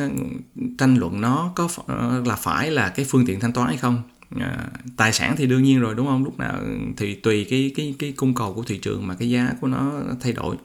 tranh 0.78 0.96
luận 0.96 1.22
nó 1.22 1.54
có 1.56 1.70
ờ, 1.88 2.24
là 2.26 2.36
phải 2.36 2.72
là 2.72 2.90
cái 2.90 3.06
phương 3.10 3.26
tiện 3.26 3.40
thanh 3.40 3.54
toán 3.54 3.68
hay 3.68 3.78
không? 3.78 4.04
À, 4.40 4.68
tài 4.98 5.14
sản 5.14 5.36
thì 5.38 5.46
đương 5.46 5.64
nhiên 5.64 5.80
rồi 5.80 5.96
đúng 5.96 6.08
không? 6.08 6.24
Lúc 6.24 6.40
nào 6.40 6.60
thì 6.98 7.16
tùy 7.16 7.48
cái 7.50 7.72
cái 7.76 7.96
cái 8.00 8.12
cung 8.12 8.34
cầu 8.34 8.54
của 8.54 8.64
thị 8.64 8.78
trường 8.78 9.08
mà 9.08 9.16
cái 9.16 9.30
giá 9.30 9.50
của 9.62 9.68
nó 9.68 10.02
thay 10.22 10.34
đổi 10.34 10.56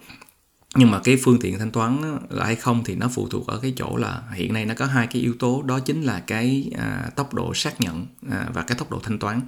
nhưng 0.75 0.91
mà 0.91 1.00
cái 1.05 1.17
phương 1.23 1.38
tiện 1.41 1.59
thanh 1.59 1.71
toán 1.71 2.19
là 2.31 2.45
hay 2.45 2.57
không 2.57 2.85
thì 2.85 2.95
nó 2.95 3.09
phụ 3.09 3.29
thuộc 3.29 3.47
ở 3.47 3.59
cái 3.59 3.73
chỗ 3.76 3.97
là 3.97 4.23
hiện 4.35 4.52
nay 4.52 4.67
nó 4.67 4.75
có 4.75 4.87
hai 4.87 5.07
cái 5.07 5.23
yếu 5.23 5.35
tố 5.38 5.62
đó 5.62 5.79
chính 5.79 6.02
là 6.02 6.21
cái 6.21 6.71
à, 6.79 7.11
tốc 7.17 7.35
độ 7.35 7.55
xác 7.55 7.81
nhận 7.81 8.07
à, 8.31 8.47
và 8.55 8.62
cái 8.62 8.79
tốc 8.79 8.91
độ 8.91 9.00
thanh 9.02 9.19
toán. 9.19 9.41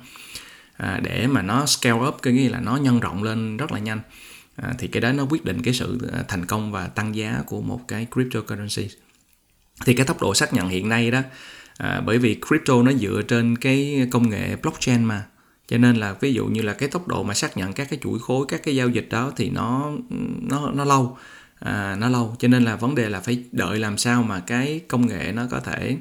À, 0.76 1.00
để 1.02 1.26
mà 1.26 1.42
nó 1.42 1.66
scale 1.66 2.06
up 2.08 2.16
cái 2.22 2.32
nghĩa 2.32 2.48
là 2.48 2.60
nó 2.60 2.76
nhân 2.76 3.00
rộng 3.00 3.22
lên 3.22 3.56
rất 3.56 3.72
là 3.72 3.78
nhanh 3.78 4.00
à, 4.56 4.74
thì 4.78 4.88
cái 4.88 5.00
đó 5.00 5.12
nó 5.12 5.26
quyết 5.30 5.44
định 5.44 5.62
cái 5.62 5.74
sự 5.74 6.10
à, 6.12 6.24
thành 6.28 6.46
công 6.46 6.72
và 6.72 6.86
tăng 6.86 7.14
giá 7.14 7.42
của 7.46 7.60
một 7.60 7.80
cái 7.88 8.06
cryptocurrency. 8.14 8.88
Thì 9.84 9.94
cái 9.94 10.06
tốc 10.06 10.22
độ 10.22 10.34
xác 10.34 10.52
nhận 10.52 10.68
hiện 10.68 10.88
nay 10.88 11.10
đó 11.10 11.20
à, 11.76 12.00
bởi 12.06 12.18
vì 12.18 12.40
crypto 12.48 12.82
nó 12.82 12.92
dựa 12.92 13.22
trên 13.28 13.56
cái 13.56 14.08
công 14.10 14.30
nghệ 14.30 14.56
blockchain 14.56 15.04
mà 15.04 15.24
cho 15.66 15.78
nên 15.78 15.96
là 15.96 16.14
ví 16.20 16.34
dụ 16.34 16.46
như 16.46 16.62
là 16.62 16.72
cái 16.72 16.88
tốc 16.88 17.08
độ 17.08 17.22
mà 17.22 17.34
xác 17.34 17.56
nhận 17.56 17.72
các 17.72 17.90
cái 17.90 17.98
chuỗi 18.02 18.18
khối 18.18 18.46
các 18.48 18.62
cái 18.64 18.76
giao 18.76 18.88
dịch 18.88 19.08
đó 19.10 19.32
thì 19.36 19.50
nó 19.50 19.92
nó 20.40 20.70
nó 20.74 20.84
lâu. 20.84 21.18
À, 21.60 21.96
nó 22.00 22.08
lâu. 22.08 22.36
Cho 22.38 22.48
nên 22.48 22.64
là 22.64 22.76
vấn 22.76 22.94
đề 22.94 23.08
là 23.08 23.20
phải 23.20 23.44
đợi 23.52 23.78
làm 23.78 23.98
sao 23.98 24.22
mà 24.22 24.40
cái 24.40 24.80
công 24.88 25.06
nghệ 25.06 25.32
nó 25.32 25.46
có 25.50 25.60
thể 25.60 25.96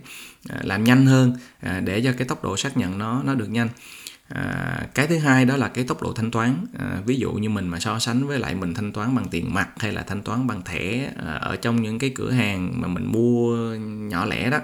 à, 0.50 0.60
làm 0.64 0.84
nhanh 0.84 1.06
hơn 1.06 1.34
à, 1.60 1.80
để 1.80 2.02
cho 2.02 2.12
cái 2.18 2.28
tốc 2.28 2.44
độ 2.44 2.58
xác 2.58 2.78
nhận 2.78 2.98
nó 2.98 3.24
nó 3.24 3.34
được 3.34 3.50
nhanh. 3.50 3.70
À, 4.30 4.88
cái 4.94 5.08
thứ 5.08 5.18
hai 5.18 5.46
đó 5.46 5.58
là 5.58 5.68
cái 5.68 5.84
tốc 5.84 6.02
độ 6.02 6.14
thanh 6.14 6.32
toán. 6.32 6.66
À, 6.80 7.02
ví 7.06 7.16
dụ 7.16 7.32
như 7.32 7.50
mình 7.50 7.68
mà 7.68 7.80
so 7.80 8.00
sánh 8.00 8.28
với 8.28 8.40
lại 8.40 8.56
mình 8.56 8.74
thanh 8.74 8.92
toán 8.92 9.16
bằng 9.16 9.26
tiền 9.32 9.54
mặt 9.54 9.70
hay 9.80 9.92
là 9.92 10.02
thanh 10.02 10.22
toán 10.22 10.48
bằng 10.48 10.62
thẻ 10.66 11.12
à, 11.26 11.34
ở 11.34 11.56
trong 11.56 11.82
những 11.82 12.00
cái 12.00 12.12
cửa 12.16 12.32
hàng 12.32 12.82
mà 12.82 12.88
mình 12.88 13.06
mua 13.12 13.76
nhỏ 14.10 14.26
lẻ 14.26 14.50
đó 14.50 14.60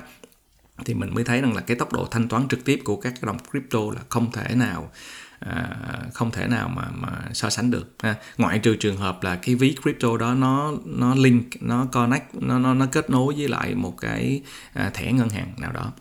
thì 0.85 0.93
mình 0.93 1.13
mới 1.13 1.23
thấy 1.23 1.41
rằng 1.41 1.55
là 1.55 1.61
cái 1.61 1.77
tốc 1.77 1.93
độ 1.93 2.07
thanh 2.11 2.27
toán 2.27 2.47
trực 2.47 2.65
tiếp 2.65 2.79
của 2.83 2.95
các 2.95 3.09
cái 3.09 3.27
đồng 3.27 3.37
crypto 3.51 3.79
là 3.95 4.01
không 4.09 4.31
thể 4.31 4.55
nào 4.55 4.91
à, 5.39 5.67
không 6.13 6.31
thể 6.31 6.47
nào 6.47 6.69
mà 6.69 6.83
mà 6.93 7.09
so 7.33 7.49
sánh 7.49 7.71
được 7.71 7.93
ha. 8.03 8.15
ngoại 8.37 8.59
trừ 8.59 8.75
trường 8.75 8.97
hợp 8.97 9.23
là 9.23 9.35
cái 9.35 9.55
ví 9.55 9.75
crypto 9.83 10.17
đó 10.17 10.33
nó 10.33 10.73
nó 10.85 11.15
link 11.15 11.45
nó 11.61 11.85
connect 11.85 12.35
nó 12.35 12.59
nó 12.59 12.73
nó 12.73 12.85
kết 12.85 13.09
nối 13.09 13.33
với 13.37 13.47
lại 13.47 13.75
một 13.75 13.97
cái 14.01 14.41
à, 14.73 14.91
thẻ 14.93 15.11
ngân 15.11 15.29
hàng 15.29 15.53
nào 15.57 15.71
đó 15.71 15.91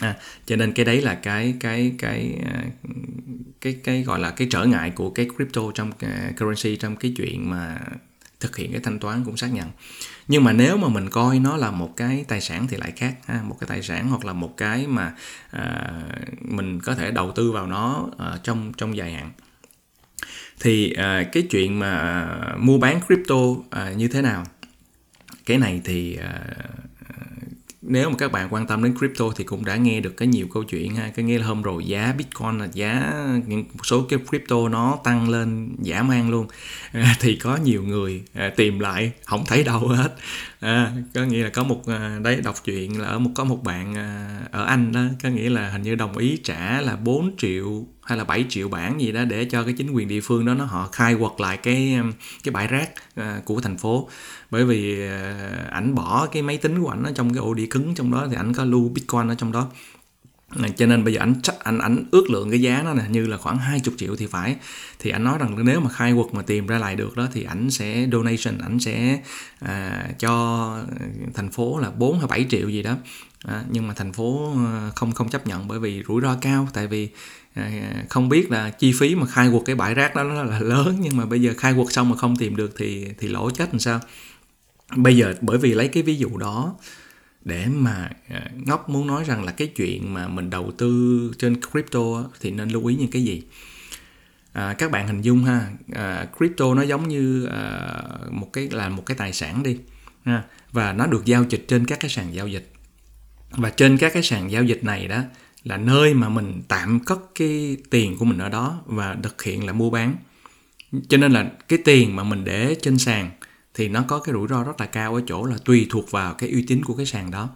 à, 0.00 0.16
cho 0.46 0.56
nên 0.56 0.72
cái 0.72 0.84
đấy 0.84 1.02
là 1.02 1.14
cái 1.14 1.54
cái 1.60 1.92
cái 1.98 2.38
à, 2.46 2.64
cái 3.60 3.76
cái 3.84 4.02
gọi 4.02 4.20
là 4.20 4.30
cái 4.30 4.48
trở 4.50 4.64
ngại 4.64 4.90
của 4.90 5.10
cái 5.10 5.28
crypto 5.36 5.62
trong 5.74 5.88
uh, 5.90 6.36
currency 6.40 6.76
trong 6.76 6.96
cái 6.96 7.14
chuyện 7.16 7.50
mà 7.50 7.78
thực 8.40 8.56
hiện 8.56 8.72
cái 8.72 8.80
thanh 8.84 8.98
toán 8.98 9.24
cũng 9.24 9.36
xác 9.36 9.52
nhận 9.52 9.68
nhưng 10.28 10.44
mà 10.44 10.52
nếu 10.52 10.76
mà 10.76 10.88
mình 10.88 11.10
coi 11.10 11.38
nó 11.38 11.56
là 11.56 11.70
một 11.70 11.96
cái 11.96 12.24
tài 12.28 12.40
sản 12.40 12.66
thì 12.68 12.76
lại 12.76 12.92
khác 12.96 13.16
ha 13.26 13.42
một 13.42 13.56
cái 13.60 13.68
tài 13.68 13.82
sản 13.82 14.08
hoặc 14.08 14.24
là 14.24 14.32
một 14.32 14.56
cái 14.56 14.86
mà 14.86 15.14
à, 15.50 15.92
mình 16.40 16.80
có 16.80 16.94
thể 16.94 17.10
đầu 17.10 17.32
tư 17.32 17.52
vào 17.52 17.66
nó 17.66 18.08
à, 18.18 18.38
trong 18.42 18.72
trong 18.76 18.96
dài 18.96 19.12
hạn. 19.12 19.30
Thì 20.60 20.92
à, 20.92 21.22
cái 21.32 21.42
chuyện 21.50 21.78
mà 21.78 21.98
à, 21.98 22.56
mua 22.58 22.78
bán 22.78 23.00
crypto 23.06 23.36
à, 23.70 23.92
như 23.92 24.08
thế 24.08 24.22
nào? 24.22 24.44
Cái 25.46 25.58
này 25.58 25.80
thì 25.84 26.16
à, 26.16 26.40
nếu 27.88 28.10
mà 28.10 28.16
các 28.18 28.32
bạn 28.32 28.48
quan 28.50 28.66
tâm 28.66 28.82
đến 28.82 28.98
crypto 28.98 29.24
thì 29.36 29.44
cũng 29.44 29.64
đã 29.64 29.76
nghe 29.76 30.00
được 30.00 30.16
cái 30.16 30.28
nhiều 30.28 30.46
câu 30.54 30.64
chuyện 30.64 30.94
ha. 30.94 31.10
Cái 31.14 31.24
nghe 31.24 31.38
là 31.38 31.46
hôm 31.46 31.62
rồi 31.62 31.84
giá 31.84 32.14
bitcoin 32.18 32.58
là 32.58 32.68
giá 32.72 33.12
một 33.48 33.86
số 33.86 34.06
cái 34.08 34.18
crypto 34.28 34.68
nó 34.68 34.98
tăng 35.04 35.28
lên 35.28 35.76
giả 35.78 36.02
man 36.02 36.30
luôn. 36.30 36.46
À, 36.92 37.16
thì 37.20 37.36
có 37.36 37.56
nhiều 37.56 37.82
người 37.82 38.22
à, 38.34 38.50
tìm 38.56 38.78
lại 38.78 39.12
không 39.24 39.44
thấy 39.46 39.64
đâu 39.64 39.88
hết. 39.88 40.14
À, 40.60 40.92
có 41.14 41.24
nghĩa 41.24 41.42
là 41.42 41.48
có 41.48 41.62
một 41.62 41.86
à, 41.86 42.18
đấy 42.22 42.40
đọc 42.44 42.56
chuyện 42.64 43.00
là 43.00 43.08
ở 43.08 43.18
một 43.18 43.30
có 43.34 43.44
một 43.44 43.62
bạn 43.64 43.94
à, 43.94 44.35
ở 44.50 44.64
anh 44.64 44.92
đó 44.92 45.00
có 45.22 45.28
nghĩa 45.28 45.50
là 45.50 45.70
hình 45.70 45.82
như 45.82 45.94
đồng 45.94 46.16
ý 46.16 46.36
trả 46.44 46.80
là 46.80 46.96
4 46.96 47.36
triệu 47.38 47.86
hay 48.06 48.18
là 48.18 48.24
7 48.24 48.44
triệu 48.48 48.68
bảng 48.68 49.00
gì 49.00 49.12
đó 49.12 49.24
để 49.24 49.44
cho 49.44 49.62
cái 49.62 49.72
chính 49.72 49.90
quyền 49.90 50.08
địa 50.08 50.20
phương 50.20 50.46
đó 50.46 50.54
nó 50.54 50.64
họ 50.64 50.88
khai 50.92 51.14
quật 51.14 51.32
lại 51.38 51.56
cái 51.56 51.94
um, 51.94 52.12
cái 52.44 52.52
bãi 52.52 52.66
rác 52.66 52.90
à, 53.14 53.40
của 53.44 53.60
thành 53.60 53.76
phố. 53.76 54.08
Bởi 54.50 54.64
vì 54.64 55.08
à, 55.08 55.50
ảnh 55.70 55.94
bỏ 55.94 56.26
cái 56.32 56.42
máy 56.42 56.56
tính 56.56 56.82
của 56.82 56.88
ảnh 56.88 57.02
ở 57.02 57.12
trong 57.14 57.34
cái 57.34 57.38
ổ 57.38 57.54
đĩa 57.54 57.66
cứng 57.66 57.94
trong 57.94 58.10
đó 58.10 58.26
thì 58.30 58.36
ảnh 58.36 58.54
có 58.54 58.64
lưu 58.64 58.88
bitcoin 58.88 59.28
ở 59.28 59.34
trong 59.34 59.52
đó. 59.52 59.68
À, 60.48 60.68
cho 60.76 60.86
nên 60.86 61.04
bây 61.04 61.14
giờ 61.14 61.20
ảnh 61.20 61.34
chắc 61.42 61.58
ảnh 61.58 61.78
ảnh 61.78 62.04
ước 62.10 62.30
lượng 62.30 62.50
cái 62.50 62.60
giá 62.60 62.82
nó 62.84 62.94
là 62.94 63.06
như 63.06 63.26
là 63.26 63.36
khoảng 63.36 63.58
20 63.58 63.94
triệu 63.96 64.16
thì 64.16 64.26
phải. 64.26 64.56
Thì 64.98 65.10
ảnh 65.10 65.24
nói 65.24 65.38
rằng 65.38 65.64
nếu 65.64 65.80
mà 65.80 65.90
khai 65.90 66.12
quật 66.16 66.34
mà 66.34 66.42
tìm 66.42 66.66
ra 66.66 66.78
lại 66.78 66.96
được 66.96 67.16
đó 67.16 67.28
thì 67.32 67.42
ảnh 67.42 67.70
sẽ 67.70 68.08
donation 68.12 68.58
ảnh 68.58 68.80
sẽ 68.80 69.20
à, 69.58 70.08
cho 70.18 70.78
thành 71.34 71.50
phố 71.50 71.78
là 71.78 71.90
4 71.90 72.18
hay 72.18 72.28
7 72.28 72.46
triệu 72.50 72.68
gì 72.68 72.82
đó 72.82 72.96
à, 73.44 73.64
nhưng 73.70 73.88
mà 73.88 73.94
thành 73.94 74.12
phố 74.12 74.52
ờ, 74.56 74.90
không 74.96 75.12
không 75.12 75.28
chấp 75.28 75.46
nhận 75.46 75.68
bởi 75.68 75.78
vì 75.78 76.02
rủi 76.08 76.22
ro 76.22 76.36
cao 76.40 76.68
tại 76.72 76.86
vì 76.86 77.08
à, 77.54 77.70
không 78.08 78.28
biết 78.28 78.50
là 78.50 78.70
chi 78.70 78.92
phí 78.98 79.14
mà 79.14 79.26
khai 79.26 79.48
quật 79.50 79.62
cái 79.64 79.76
bãi 79.76 79.94
rác 79.94 80.14
đó 80.16 80.22
là 80.22 80.60
lớn 80.60 80.96
nhưng 81.00 81.16
mà 81.16 81.26
bây 81.26 81.40
giờ 81.40 81.54
khai 81.58 81.74
quật 81.74 81.92
xong 81.92 82.08
mà 82.10 82.16
không 82.16 82.36
tìm 82.36 82.56
được 82.56 82.74
thì 82.76 83.06
thì 83.18 83.28
lỗ 83.28 83.50
chết 83.50 83.68
làm 83.72 83.80
sao? 83.80 84.00
Bây 84.96 85.16
giờ 85.16 85.34
bởi 85.40 85.58
vì 85.58 85.74
lấy 85.74 85.88
cái 85.88 86.02
ví 86.02 86.16
dụ 86.16 86.36
đó 86.36 86.74
để 87.44 87.66
mà 87.66 88.10
ờ, 88.30 88.40
ngốc 88.66 88.88
muốn 88.88 89.06
nói 89.06 89.24
rằng 89.24 89.44
là 89.44 89.52
cái 89.52 89.68
chuyện 89.68 90.14
mà 90.14 90.28
mình 90.28 90.50
đầu 90.50 90.72
tư 90.78 91.32
trên 91.38 91.60
crypto 91.60 92.24
thì 92.40 92.50
nên 92.50 92.68
lưu 92.68 92.86
ý 92.86 92.96
những 92.96 93.10
cái 93.10 93.24
gì? 93.24 93.42
À, 94.52 94.74
các 94.78 94.90
bạn 94.90 95.06
hình 95.06 95.22
dung 95.22 95.44
ha 95.44 95.70
à, 95.92 96.26
crypto 96.36 96.74
nó 96.74 96.82
giống 96.82 97.08
như 97.08 97.46
à, 97.46 97.92
một 98.30 98.52
cái 98.52 98.68
là 98.70 98.88
một 98.88 99.06
cái 99.06 99.16
tài 99.16 99.32
sản 99.32 99.62
đi 99.62 99.76
ha, 100.24 100.44
và 100.72 100.92
nó 100.92 101.06
được 101.06 101.24
giao 101.24 101.44
dịch 101.48 101.64
trên 101.68 101.86
các 101.86 102.00
cái 102.00 102.10
sàn 102.10 102.34
giao 102.34 102.48
dịch 102.48 102.72
và 103.56 103.70
trên 103.70 103.98
các 103.98 104.12
cái 104.12 104.22
sàn 104.22 104.50
giao 104.50 104.64
dịch 104.64 104.84
này 104.84 105.08
đó 105.08 105.22
là 105.64 105.76
nơi 105.76 106.14
mà 106.14 106.28
mình 106.28 106.62
tạm 106.68 107.00
cất 107.00 107.18
cái 107.34 107.76
tiền 107.90 108.16
của 108.18 108.24
mình 108.24 108.38
ở 108.38 108.48
đó 108.48 108.80
và 108.86 109.16
thực 109.22 109.42
hiện 109.42 109.66
là 109.66 109.72
mua 109.72 109.90
bán. 109.90 110.16
Cho 111.08 111.16
nên 111.16 111.32
là 111.32 111.50
cái 111.68 111.78
tiền 111.84 112.16
mà 112.16 112.24
mình 112.24 112.44
để 112.44 112.76
trên 112.82 112.98
sàn 112.98 113.30
thì 113.74 113.88
nó 113.88 114.04
có 114.08 114.18
cái 114.18 114.32
rủi 114.32 114.48
ro 114.48 114.64
rất 114.64 114.80
là 114.80 114.86
cao 114.86 115.14
ở 115.14 115.22
chỗ 115.26 115.44
là 115.44 115.56
tùy 115.64 115.86
thuộc 115.90 116.10
vào 116.10 116.34
cái 116.34 116.50
uy 116.50 116.64
tín 116.66 116.84
của 116.84 116.94
cái 116.94 117.06
sàn 117.06 117.30
đó. 117.30 117.48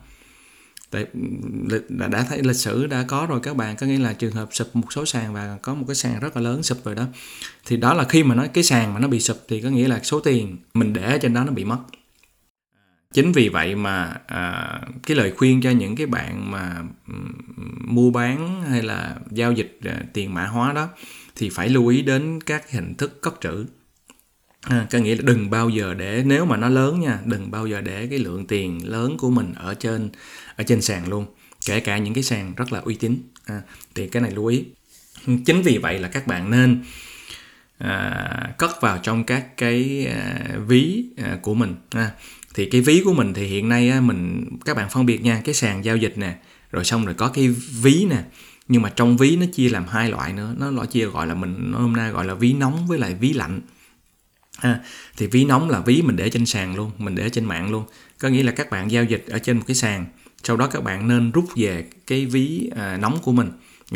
Tại, 0.90 1.06
đã 1.88 2.26
thấy 2.28 2.42
lịch 2.42 2.56
sử 2.56 2.86
đã 2.86 3.04
có 3.08 3.26
rồi 3.30 3.40
các 3.42 3.56
bạn 3.56 3.76
có 3.76 3.86
nghĩa 3.86 3.98
là 3.98 4.12
trường 4.12 4.32
hợp 4.32 4.48
sụp 4.52 4.76
một 4.76 4.92
số 4.92 5.06
sàn 5.06 5.34
và 5.34 5.58
có 5.62 5.74
một 5.74 5.84
cái 5.88 5.94
sàn 5.94 6.20
rất 6.20 6.36
là 6.36 6.42
lớn 6.42 6.62
sụp 6.62 6.84
rồi 6.84 6.94
đó 6.94 7.04
thì 7.66 7.76
đó 7.76 7.94
là 7.94 8.04
khi 8.04 8.22
mà 8.22 8.34
nó 8.34 8.46
cái 8.54 8.64
sàn 8.64 8.94
mà 8.94 9.00
nó 9.00 9.08
bị 9.08 9.20
sụp 9.20 9.36
thì 9.48 9.60
có 9.60 9.68
nghĩa 9.68 9.88
là 9.88 10.00
số 10.02 10.20
tiền 10.20 10.56
mình 10.74 10.92
để 10.92 11.18
trên 11.22 11.34
đó 11.34 11.44
nó 11.44 11.52
bị 11.52 11.64
mất 11.64 11.78
chính 13.14 13.32
vì 13.32 13.48
vậy 13.48 13.74
mà 13.74 14.16
à, 14.26 14.80
cái 15.06 15.16
lời 15.16 15.32
khuyên 15.36 15.60
cho 15.62 15.70
những 15.70 15.96
cái 15.96 16.06
bạn 16.06 16.50
mà 16.50 16.82
mua 17.84 18.10
bán 18.10 18.62
hay 18.62 18.82
là 18.82 19.16
giao 19.30 19.52
dịch 19.52 19.80
à, 19.84 20.02
tiền 20.12 20.34
mã 20.34 20.46
hóa 20.46 20.72
đó 20.72 20.88
thì 21.36 21.50
phải 21.50 21.68
lưu 21.68 21.86
ý 21.86 22.02
đến 22.02 22.40
các 22.40 22.70
hình 22.70 22.94
thức 22.94 23.22
cất 23.22 23.34
trữ. 23.40 23.66
À, 24.60 24.86
có 24.90 24.98
nghĩa 24.98 25.14
là 25.14 25.22
đừng 25.24 25.50
bao 25.50 25.68
giờ 25.68 25.94
để 25.94 26.22
nếu 26.26 26.44
mà 26.44 26.56
nó 26.56 26.68
lớn 26.68 27.00
nha 27.00 27.18
đừng 27.24 27.50
bao 27.50 27.66
giờ 27.66 27.80
để 27.80 28.06
cái 28.10 28.18
lượng 28.18 28.46
tiền 28.46 28.90
lớn 28.90 29.16
của 29.18 29.30
mình 29.30 29.52
ở 29.56 29.74
trên 29.74 30.10
ở 30.56 30.64
trên 30.64 30.82
sàn 30.82 31.08
luôn. 31.08 31.26
Kể 31.66 31.80
cả 31.80 31.98
những 31.98 32.14
cái 32.14 32.22
sàn 32.22 32.54
rất 32.56 32.72
là 32.72 32.80
uy 32.80 32.94
tín. 32.94 33.18
À, 33.44 33.62
thì 33.94 34.08
cái 34.08 34.22
này 34.22 34.30
lưu 34.30 34.46
ý. 34.46 34.64
Chính 35.46 35.62
vì 35.62 35.78
vậy 35.78 35.98
là 35.98 36.08
các 36.08 36.26
bạn 36.26 36.50
nên 36.50 36.84
à, 37.78 38.54
cất 38.58 38.80
vào 38.80 38.98
trong 38.98 39.24
các 39.24 39.56
cái 39.56 40.06
à, 40.06 40.48
ví 40.66 41.04
à, 41.16 41.38
của 41.42 41.54
mình. 41.54 41.74
À, 41.90 42.10
thì 42.54 42.66
cái 42.66 42.80
ví 42.80 43.02
của 43.04 43.12
mình 43.12 43.34
thì 43.34 43.46
hiện 43.46 43.68
nay 43.68 43.90
á, 43.90 44.00
mình 44.00 44.44
các 44.64 44.76
bạn 44.76 44.88
phân 44.90 45.06
biệt 45.06 45.22
nha 45.22 45.40
cái 45.44 45.54
sàn 45.54 45.84
giao 45.84 45.96
dịch 45.96 46.18
nè 46.18 46.34
rồi 46.70 46.84
xong 46.84 47.04
rồi 47.04 47.14
có 47.14 47.28
cái 47.28 47.48
ví 47.82 48.06
nè. 48.10 48.22
Nhưng 48.68 48.82
mà 48.82 48.88
trong 48.88 49.16
ví 49.16 49.36
nó 49.36 49.46
chia 49.52 49.68
làm 49.68 49.84
hai 49.88 50.10
loại 50.10 50.32
nữa 50.32 50.54
nó 50.58 50.70
loại 50.70 50.86
chia 50.86 51.06
gọi 51.06 51.26
là 51.26 51.34
mình 51.34 51.72
hôm 51.72 51.92
nay 51.92 52.10
gọi 52.10 52.24
là 52.24 52.34
ví 52.34 52.52
nóng 52.52 52.86
với 52.86 52.98
lại 52.98 53.14
ví 53.20 53.32
lạnh. 53.32 53.60
Ha 54.58 54.80
thì 55.16 55.26
ví 55.26 55.44
nóng 55.44 55.70
là 55.70 55.80
ví 55.80 56.02
mình 56.02 56.16
để 56.16 56.30
trên 56.30 56.46
sàn 56.46 56.76
luôn 56.76 56.90
mình 56.98 57.14
để 57.14 57.28
trên 57.28 57.44
mạng 57.44 57.70
luôn. 57.70 57.84
Có 58.18 58.28
nghĩa 58.28 58.42
là 58.42 58.52
các 58.52 58.70
bạn 58.70 58.90
giao 58.90 59.04
dịch 59.04 59.26
ở 59.28 59.38
trên 59.38 59.56
một 59.56 59.64
cái 59.66 59.74
sàn 59.74 60.06
sau 60.42 60.56
đó 60.56 60.66
các 60.66 60.84
bạn 60.84 61.08
nên 61.08 61.30
rút 61.30 61.48
về 61.56 61.84
cái 62.06 62.26
ví 62.26 62.70
à, 62.76 62.96
nóng 62.96 63.18
của 63.22 63.32
mình. 63.32 63.50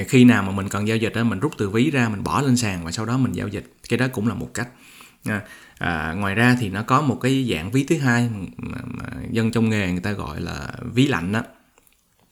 Khi 0.09 0.25
nào 0.25 0.43
mà 0.43 0.53
mình 0.53 0.69
cần 0.69 0.89
giao 0.89 0.97
dịch 0.97 1.15
đó 1.15 1.25
mình 1.25 1.41
rút 1.41 1.53
từ 1.59 1.71
ví 1.71 1.91
ra 1.91 2.09
mình 2.09 2.25
bỏ 2.25 2.43
lên 2.43 2.57
sàn 2.57 2.85
và 2.85 2.91
sau 2.91 3.07
đó 3.07 3.19
mình 3.19 3.33
giao 3.33 3.49
dịch. 3.49 3.73
Cái 3.89 3.99
đó 3.99 4.09
cũng 4.09 4.29
là 4.29 4.35
một 4.35 4.51
cách. 4.55 4.69
À, 5.25 5.41
à, 5.79 6.15
ngoài 6.17 6.35
ra 6.35 6.57
thì 6.61 6.69
nó 6.71 6.83
có 6.83 7.01
một 7.01 7.19
cái 7.23 7.51
dạng 7.51 7.71
ví 7.71 7.85
thứ 7.85 7.99
hai 7.99 8.29
mà, 8.57 8.79
mà 8.85 9.07
dân 9.31 9.51
trong 9.51 9.69
nghề 9.69 9.91
người 9.91 10.01
ta 10.01 10.13
gọi 10.13 10.41
là 10.41 10.73
ví 10.95 11.07
lạnh 11.07 11.33
đó 11.33 11.43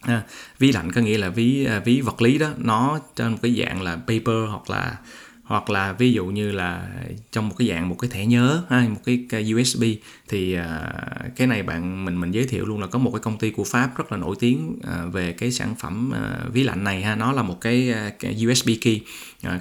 à, 0.02 0.22
ví 0.58 0.72
lạnh 0.72 0.92
có 0.92 1.00
nghĩa 1.00 1.18
là 1.18 1.28
ví 1.28 1.64
à, 1.64 1.78
ví 1.78 2.00
vật 2.00 2.22
lý 2.22 2.38
đó. 2.38 2.50
Nó 2.58 3.00
trên 3.16 3.32
một 3.32 3.38
cái 3.42 3.54
dạng 3.58 3.82
là 3.82 3.96
paper 3.96 4.48
hoặc 4.50 4.70
là 4.70 4.96
hoặc 5.42 5.70
là 5.70 5.92
ví 5.92 6.12
dụ 6.12 6.26
như 6.26 6.52
là 6.52 6.88
trong 7.32 7.48
một 7.48 7.54
cái 7.58 7.68
dạng 7.68 7.88
một 7.88 7.96
cái 7.98 8.10
thẻ 8.10 8.26
nhớ 8.26 8.62
hay 8.68 8.88
một 8.88 9.00
cái 9.28 9.54
USB 9.54 9.82
thì 10.28 10.58
uh, 10.58 11.36
cái 11.36 11.46
này 11.46 11.62
bạn 11.62 12.04
mình 12.04 12.20
mình 12.20 12.30
giới 12.30 12.46
thiệu 12.46 12.66
luôn 12.66 12.80
là 12.80 12.86
có 12.86 12.98
một 12.98 13.10
cái 13.10 13.20
công 13.20 13.38
ty 13.38 13.50
của 13.50 13.64
Pháp 13.64 13.96
rất 13.96 14.12
là 14.12 14.18
nổi 14.18 14.36
tiếng 14.40 14.76
uh, 14.76 15.12
về 15.12 15.32
cái 15.32 15.52
sản 15.52 15.74
phẩm 15.78 16.12
uh, 16.12 16.52
ví 16.52 16.62
lạnh 16.62 16.84
này 16.84 17.02
ha. 17.02 17.16
Nó 17.16 17.32
là 17.32 17.42
một 17.42 17.60
cái, 17.60 17.94
cái 18.18 18.46
USB 18.46 18.68
key 18.82 19.00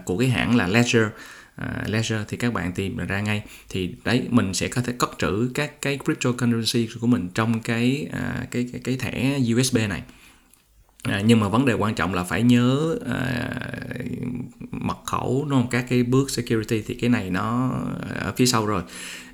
của 0.06 0.18
cái 0.18 0.30
hãng 0.30 0.56
là 0.56 0.68
Ledger. 0.68 1.06
À, 1.56 1.82
uh, 1.82 1.90
Ledger 1.90 2.22
thì 2.28 2.38
các 2.38 2.54
bạn 2.54 2.72
tìm 2.74 2.98
ra 2.98 3.22
ngay. 3.22 3.44
Thì 3.70 3.96
đấy 4.04 4.28
mình 4.30 4.54
sẽ 4.54 4.68
có 4.68 4.82
thể 4.82 4.94
cất 5.00 5.10
trữ 5.18 5.52
các 5.54 5.82
cái 5.82 6.00
cryptocurrency 6.06 6.90
của 7.02 7.08
mình 7.08 7.30
trong 7.34 7.62
cái 7.62 8.08
uh, 8.10 8.52
cái, 8.52 8.70
cái 8.72 8.82
cái 8.84 8.98
thẻ 8.98 9.40
USB 9.56 9.78
này. 9.90 10.04
À, 11.04 11.22
nhưng 11.26 11.40
mà 11.40 11.48
vấn 11.48 11.66
đề 11.66 11.74
quan 11.74 11.96
trọng 11.96 12.14
là 12.14 12.24
phải 12.24 12.44
nhớ 12.44 12.98
à, 13.06 13.54
mật 14.72 14.98
khẩu 15.06 15.46
đúng 15.50 15.62
không? 15.62 15.70
Các 15.70 15.86
cái 15.90 16.04
bước 16.04 16.30
security 16.30 16.82
thì 16.82 16.96
cái 16.96 17.10
này 17.10 17.30
nó 17.30 17.72
ở 18.16 18.34
phía 18.38 18.46
sau 18.46 18.66
rồi. 18.66 18.84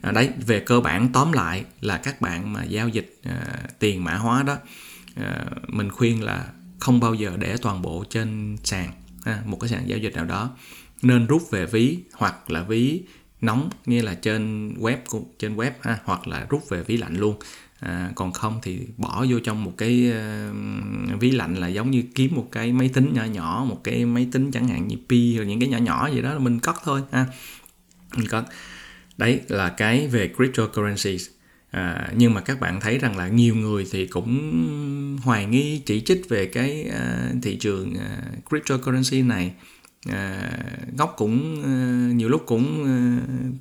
À, 0.02 0.12
đấy 0.12 0.30
về 0.46 0.60
cơ 0.60 0.80
bản 0.80 1.10
tóm 1.14 1.32
lại 1.32 1.66
là 1.82 1.98
các 1.98 2.22
bạn 2.22 2.54
mà 2.54 2.64
giao 2.64 2.90
dịch 2.90 3.20
à, 3.24 3.60
tiền 3.80 4.04
mã 4.04 4.16
hóa 4.16 4.44
đó 4.44 4.58
à, 5.16 5.46
mình 5.68 5.90
khuyên 5.90 6.24
là 6.24 6.46
không 6.80 7.00
bao 7.00 7.14
giờ 7.14 7.32
để 7.40 7.58
toàn 7.62 7.82
bộ 7.82 8.04
trên 8.10 8.58
sàn 8.64 8.92
một 9.46 9.58
cái 9.60 9.70
sàn 9.70 9.90
giao 9.90 10.00
dịch 10.00 10.16
nào 10.16 10.26
đó. 10.26 10.56
Nên 11.02 11.28
rút 11.28 11.52
về 11.52 11.66
ví 11.66 11.98
hoặc 12.14 12.52
là 12.52 12.64
ví 12.64 13.02
nóng 13.42 13.70
như 13.86 14.02
là 14.02 14.14
trên 14.14 14.74
web 14.74 14.98
trên 15.40 15.56
web 15.56 15.72
ha 15.82 16.00
hoặc 16.04 16.28
là 16.28 16.46
rút 16.50 16.70
về 16.70 16.84
ví 16.84 16.98
lạnh 16.98 17.18
luôn. 17.18 17.36
À, 17.80 18.12
còn 18.16 18.32
không 18.32 18.60
thì 18.64 18.80
bỏ 18.98 19.26
vô 19.30 19.40
trong 19.40 19.64
một 19.64 19.74
cái 19.78 20.12
uh, 20.12 21.20
ví 21.20 21.32
lạnh 21.32 21.56
là 21.56 21.68
giống 21.68 21.92
như 21.92 22.04
kiếm 22.16 22.36
một 22.36 22.48
cái 22.52 22.72
máy 22.72 22.90
tính 22.90 23.14
nhỏ 23.14 23.24
nhỏ 23.24 23.66
một 23.70 23.82
cái 23.84 24.06
máy 24.06 24.28
tính 24.32 24.52
chẳng 24.52 24.68
hạn 24.68 24.88
như 24.88 24.96
pi 25.10 25.38
hoặc 25.38 25.44
những 25.44 25.60
cái 25.60 25.70
nhỏ 25.70 25.78
nhỏ 25.78 26.10
gì 26.14 26.22
đó 26.22 26.40
mình 26.40 26.60
cất 26.60 26.76
thôi 26.84 27.02
ha. 27.12 27.26
Mình 28.16 28.28
cất. 28.28 28.46
Đấy 29.18 29.42
là 29.48 29.70
cái 29.70 30.08
về 30.08 30.34
cryptocurrencies 30.38 31.28
à, 31.72 32.12
nhưng 32.18 32.34
mà 32.34 32.42
các 32.42 32.60
bạn 32.60 32.80
thấy 32.80 32.98
rằng 32.98 33.18
là 33.18 33.28
nhiều 33.28 33.56
người 33.56 33.88
thì 33.92 34.08
cũng 34.08 35.18
hoài 35.24 35.46
nghi 35.46 35.82
chỉ 35.86 36.02
trích 36.02 36.30
về 36.30 36.46
cái 36.46 36.90
uh, 36.90 37.44
thị 37.44 37.56
trường 37.56 37.94
uh, 37.94 38.50
cryptocurrency 38.50 39.22
này. 39.22 39.54
À, 40.12 40.52
góc 40.98 41.13
cũng 41.18 41.63
à, 41.63 42.13
nhiều 42.13 42.30
lúc 42.30 42.44
cũng 42.46 42.86
à, 42.86 42.96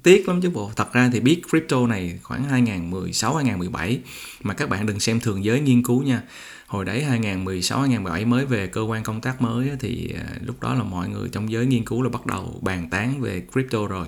tiếc 0.03 0.29
lắm 0.29 0.41
chứ 0.43 0.51
bộ. 0.51 0.71
Thật 0.77 0.93
ra 0.93 1.11
thì 1.13 1.21
biết 1.21 1.43
crypto 1.51 1.87
này 1.87 2.19
khoảng 2.23 2.45
2016 2.45 3.35
2017 3.35 4.01
mà 4.43 4.55
các 4.55 4.69
bạn 4.69 4.87
đừng 4.87 5.01
xem 5.01 5.21
thường 5.21 5.45
giới 5.45 5.61
nghiên 5.61 5.83
cứu 5.83 6.03
nha. 6.03 6.23
Hồi 6.67 6.85
đấy 6.85 7.05
2016 7.05 7.81
2017 7.81 8.25
mới 8.25 8.45
về 8.45 8.67
cơ 8.67 8.81
quan 8.81 9.03
công 9.03 9.21
tác 9.21 9.43
mới 9.43 9.71
thì 9.81 10.15
à, 10.17 10.25
lúc 10.45 10.61
đó 10.61 10.75
là 10.75 10.83
mọi 10.83 11.09
người 11.09 11.29
trong 11.33 11.51
giới 11.51 11.67
nghiên 11.67 11.85
cứu 11.85 12.03
là 12.03 12.09
bắt 12.09 12.27
đầu 12.27 12.59
bàn 12.63 12.91
tán 12.91 13.21
về 13.21 13.43
crypto 13.53 13.87
rồi 13.87 14.07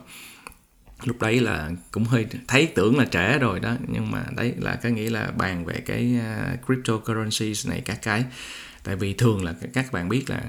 lúc 1.05 1.21
đấy 1.21 1.41
là 1.41 1.71
cũng 1.91 2.05
hơi 2.05 2.27
thấy 2.49 2.67
tưởng 2.67 2.99
là 2.99 3.05
trẻ 3.05 3.39
rồi 3.39 3.61
đó 3.61 3.77
nhưng 3.89 4.11
mà 4.11 4.25
đấy 4.37 4.55
là 4.59 4.75
cái 4.75 4.93
nghĩ 4.93 5.09
là 5.09 5.31
bàn 5.39 5.65
về 5.65 5.75
cái 5.75 6.15
à, 6.21 6.57
cryptocurrencies 6.67 7.69
này 7.69 7.81
các 7.81 7.99
cái. 8.03 8.25
Tại 8.85 8.97
vì 8.97 9.13
thường 9.13 9.45
là 9.45 9.55
các 9.73 9.93
bạn 9.93 10.09
biết 10.09 10.31
là 10.31 10.43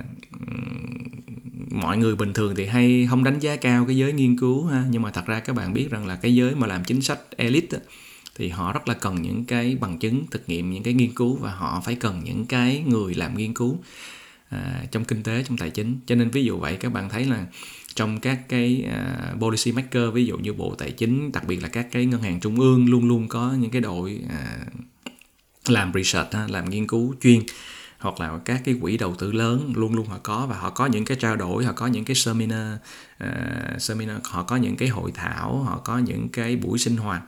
mọi 1.71 1.97
người 1.97 2.15
bình 2.15 2.33
thường 2.33 2.55
thì 2.55 2.65
hay 2.65 3.07
không 3.09 3.23
đánh 3.23 3.39
giá 3.39 3.55
cao 3.55 3.85
cái 3.85 3.97
giới 3.97 4.13
nghiên 4.13 4.37
cứu 4.37 4.65
ha. 4.65 4.83
Nhưng 4.89 5.01
mà 5.01 5.11
thật 5.11 5.25
ra 5.25 5.39
các 5.39 5.55
bạn 5.55 5.73
biết 5.73 5.91
rằng 5.91 6.07
là 6.07 6.15
cái 6.15 6.35
giới 6.35 6.55
mà 6.55 6.67
làm 6.67 6.83
chính 6.83 7.01
sách 7.01 7.19
elite 7.37 7.77
á, 7.77 7.83
thì 8.35 8.49
họ 8.49 8.73
rất 8.73 8.87
là 8.87 8.93
cần 8.93 9.21
những 9.21 9.45
cái 9.45 9.77
bằng 9.81 9.99
chứng 9.99 10.25
thực 10.31 10.49
nghiệm 10.49 10.71
những 10.71 10.83
cái 10.83 10.93
nghiên 10.93 11.13
cứu 11.13 11.35
và 11.35 11.51
họ 11.51 11.81
phải 11.85 11.95
cần 11.95 12.21
những 12.23 12.45
cái 12.45 12.83
người 12.87 13.13
làm 13.13 13.37
nghiên 13.37 13.53
cứu 13.53 13.79
à, 14.49 14.83
trong 14.91 15.05
kinh 15.05 15.23
tế 15.23 15.43
trong 15.47 15.57
tài 15.57 15.69
chính. 15.69 15.99
Cho 16.05 16.15
nên 16.15 16.29
ví 16.29 16.43
dụ 16.43 16.57
vậy 16.57 16.75
các 16.75 16.93
bạn 16.93 17.09
thấy 17.09 17.25
là 17.25 17.45
trong 17.95 18.19
các 18.19 18.39
cái 18.49 18.85
uh, 18.87 19.41
policy 19.41 19.71
maker 19.71 20.13
ví 20.13 20.25
dụ 20.25 20.37
như 20.37 20.53
bộ 20.53 20.75
tài 20.77 20.91
chính 20.91 21.31
đặc 21.31 21.43
biệt 21.47 21.63
là 21.63 21.67
các 21.67 21.87
cái 21.91 22.05
ngân 22.05 22.21
hàng 22.21 22.39
trung 22.39 22.59
ương 22.59 22.89
luôn 22.89 23.07
luôn 23.07 23.27
có 23.27 23.53
những 23.59 23.71
cái 23.71 23.81
đội 23.81 24.21
uh, 24.25 25.69
làm 25.69 25.91
research 25.93 26.35
làm 26.47 26.69
nghiên 26.69 26.87
cứu 26.87 27.15
chuyên 27.21 27.41
hoặc 27.99 28.19
là 28.19 28.39
các 28.45 28.61
cái 28.65 28.75
quỹ 28.81 28.97
đầu 28.97 29.15
tư 29.15 29.31
lớn 29.31 29.73
luôn 29.75 29.95
luôn 29.95 30.07
họ 30.07 30.19
có 30.23 30.45
và 30.49 30.57
họ 30.57 30.69
có 30.69 30.85
những 30.85 31.05
cái 31.05 31.17
trao 31.19 31.35
đổi 31.35 31.65
họ 31.65 31.73
có 31.73 31.87
những 31.87 32.05
cái 32.05 32.15
seminar 32.15 32.77
uh, 33.23 33.81
seminar 33.81 34.17
họ 34.23 34.43
có 34.43 34.55
những 34.55 34.75
cái 34.75 34.89
hội 34.89 35.11
thảo 35.13 35.57
họ 35.57 35.77
có 35.77 35.97
những 35.97 36.29
cái 36.29 36.55
buổi 36.55 36.79
sinh 36.79 36.97
hoạt 36.97 37.21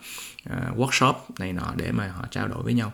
uh, 0.50 0.78
workshop 0.78 1.14
này 1.40 1.54
nọ 1.54 1.74
để 1.78 1.92
mà 1.92 2.08
họ 2.08 2.26
trao 2.32 2.48
đổi 2.48 2.64
với 2.64 2.74
nhau. 2.74 2.94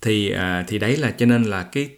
Thì 0.00 0.32
uh, 0.34 0.66
thì 0.68 0.78
đấy 0.78 0.96
là 0.96 1.10
cho 1.10 1.26
nên 1.26 1.44
là 1.44 1.62
cái 1.62 1.90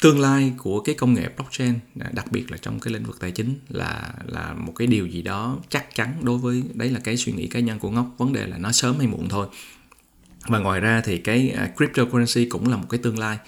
tương 0.00 0.20
lai 0.20 0.52
của 0.58 0.80
cái 0.80 0.94
công 0.94 1.14
nghệ 1.14 1.28
blockchain 1.36 1.74
à, 2.00 2.10
đặc 2.12 2.32
biệt 2.32 2.50
là 2.50 2.56
trong 2.56 2.80
cái 2.80 2.94
lĩnh 2.94 3.04
vực 3.04 3.20
tài 3.20 3.30
chính 3.30 3.54
là 3.68 4.12
là 4.26 4.54
một 4.54 4.72
cái 4.76 4.86
điều 4.86 5.06
gì 5.06 5.22
đó 5.22 5.58
chắc 5.68 5.94
chắn 5.94 6.14
đối 6.22 6.38
với 6.38 6.62
đấy 6.74 6.90
là 6.90 7.00
cái 7.04 7.16
suy 7.16 7.32
nghĩ 7.32 7.46
cá 7.46 7.60
nhân 7.60 7.78
của 7.78 7.90
ngốc. 7.90 8.14
Vấn 8.18 8.32
đề 8.32 8.46
là 8.46 8.58
nó 8.58 8.72
sớm 8.72 8.98
hay 8.98 9.06
muộn 9.06 9.28
thôi. 9.28 9.46
Và 10.46 10.58
ngoài 10.58 10.80
ra 10.80 11.02
thì 11.04 11.18
cái 11.18 11.50
à, 11.50 11.70
cryptocurrency 11.76 12.48
cũng 12.48 12.68
là 12.68 12.76
một 12.76 12.86
cái 12.90 13.00
tương 13.02 13.18
lai 13.18 13.38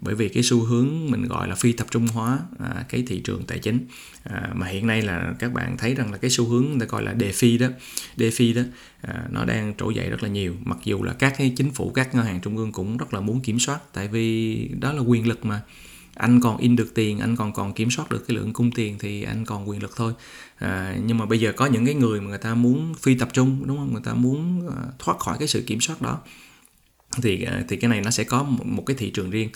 bởi 0.00 0.14
vì 0.14 0.28
cái 0.28 0.42
xu 0.42 0.64
hướng 0.64 1.10
mình 1.10 1.24
gọi 1.24 1.48
là 1.48 1.54
phi 1.54 1.72
tập 1.72 1.86
trung 1.90 2.06
hóa 2.06 2.38
à, 2.58 2.84
cái 2.88 3.04
thị 3.06 3.20
trường 3.20 3.44
tài 3.44 3.58
chính. 3.58 3.86
À, 4.22 4.50
mà 4.54 4.66
hiện 4.66 4.86
nay 4.86 5.02
là 5.02 5.34
các 5.38 5.52
bạn 5.52 5.76
thấy 5.78 5.94
rằng 5.94 6.12
là 6.12 6.18
cái 6.18 6.30
xu 6.30 6.44
hướng 6.44 6.66
người 6.70 6.80
ta 6.80 6.86
gọi 6.86 7.02
là 7.02 7.14
DeFi 7.18 7.58
đó 7.58 7.66
DeFi 8.16 8.54
đó 8.54 8.62
à, 9.00 9.24
nó 9.30 9.44
đang 9.44 9.74
trỗi 9.78 9.94
dậy 9.94 10.10
rất 10.10 10.22
là 10.22 10.28
nhiều. 10.28 10.54
Mặc 10.64 10.78
dù 10.84 11.02
là 11.02 11.12
các 11.12 11.34
cái 11.38 11.52
chính 11.56 11.70
phủ 11.70 11.90
các 11.90 12.14
ngân 12.14 12.24
hàng 12.24 12.40
trung 12.40 12.56
ương 12.56 12.72
cũng 12.72 12.96
rất 12.96 13.14
là 13.14 13.20
muốn 13.20 13.40
kiểm 13.40 13.58
soát 13.58 13.78
tại 13.92 14.08
vì 14.08 14.68
đó 14.80 14.92
là 14.92 15.00
quyền 15.00 15.28
lực 15.28 15.44
mà 15.44 15.62
anh 16.16 16.40
còn 16.40 16.56
in 16.56 16.76
được 16.76 16.94
tiền 16.94 17.18
anh 17.18 17.36
còn 17.36 17.52
còn 17.52 17.72
kiểm 17.72 17.90
soát 17.90 18.10
được 18.10 18.24
cái 18.28 18.36
lượng 18.36 18.52
cung 18.52 18.70
tiền 18.70 18.96
thì 18.98 19.22
anh 19.22 19.44
còn 19.44 19.68
quyền 19.68 19.82
lực 19.82 19.96
thôi. 19.96 20.12
À, 20.58 20.96
nhưng 21.04 21.18
mà 21.18 21.26
bây 21.26 21.40
giờ 21.40 21.52
có 21.56 21.66
những 21.66 21.86
cái 21.86 21.94
người 21.94 22.20
mà 22.20 22.28
người 22.28 22.38
ta 22.38 22.54
muốn 22.54 22.94
phi 22.94 23.14
tập 23.14 23.28
trung 23.32 23.62
đúng 23.66 23.76
không? 23.76 23.92
Người 23.92 24.02
ta 24.04 24.14
muốn 24.14 24.68
à, 24.68 24.82
thoát 24.98 25.18
khỏi 25.18 25.36
cái 25.38 25.48
sự 25.48 25.64
kiểm 25.66 25.80
soát 25.80 26.02
đó. 26.02 26.18
Thì 27.22 27.42
à, 27.42 27.64
thì 27.68 27.76
cái 27.76 27.88
này 27.90 28.00
nó 28.00 28.10
sẽ 28.10 28.24
có 28.24 28.42
một, 28.42 28.66
một 28.66 28.82
cái 28.86 28.96
thị 28.96 29.10
trường 29.10 29.30
riêng 29.30 29.48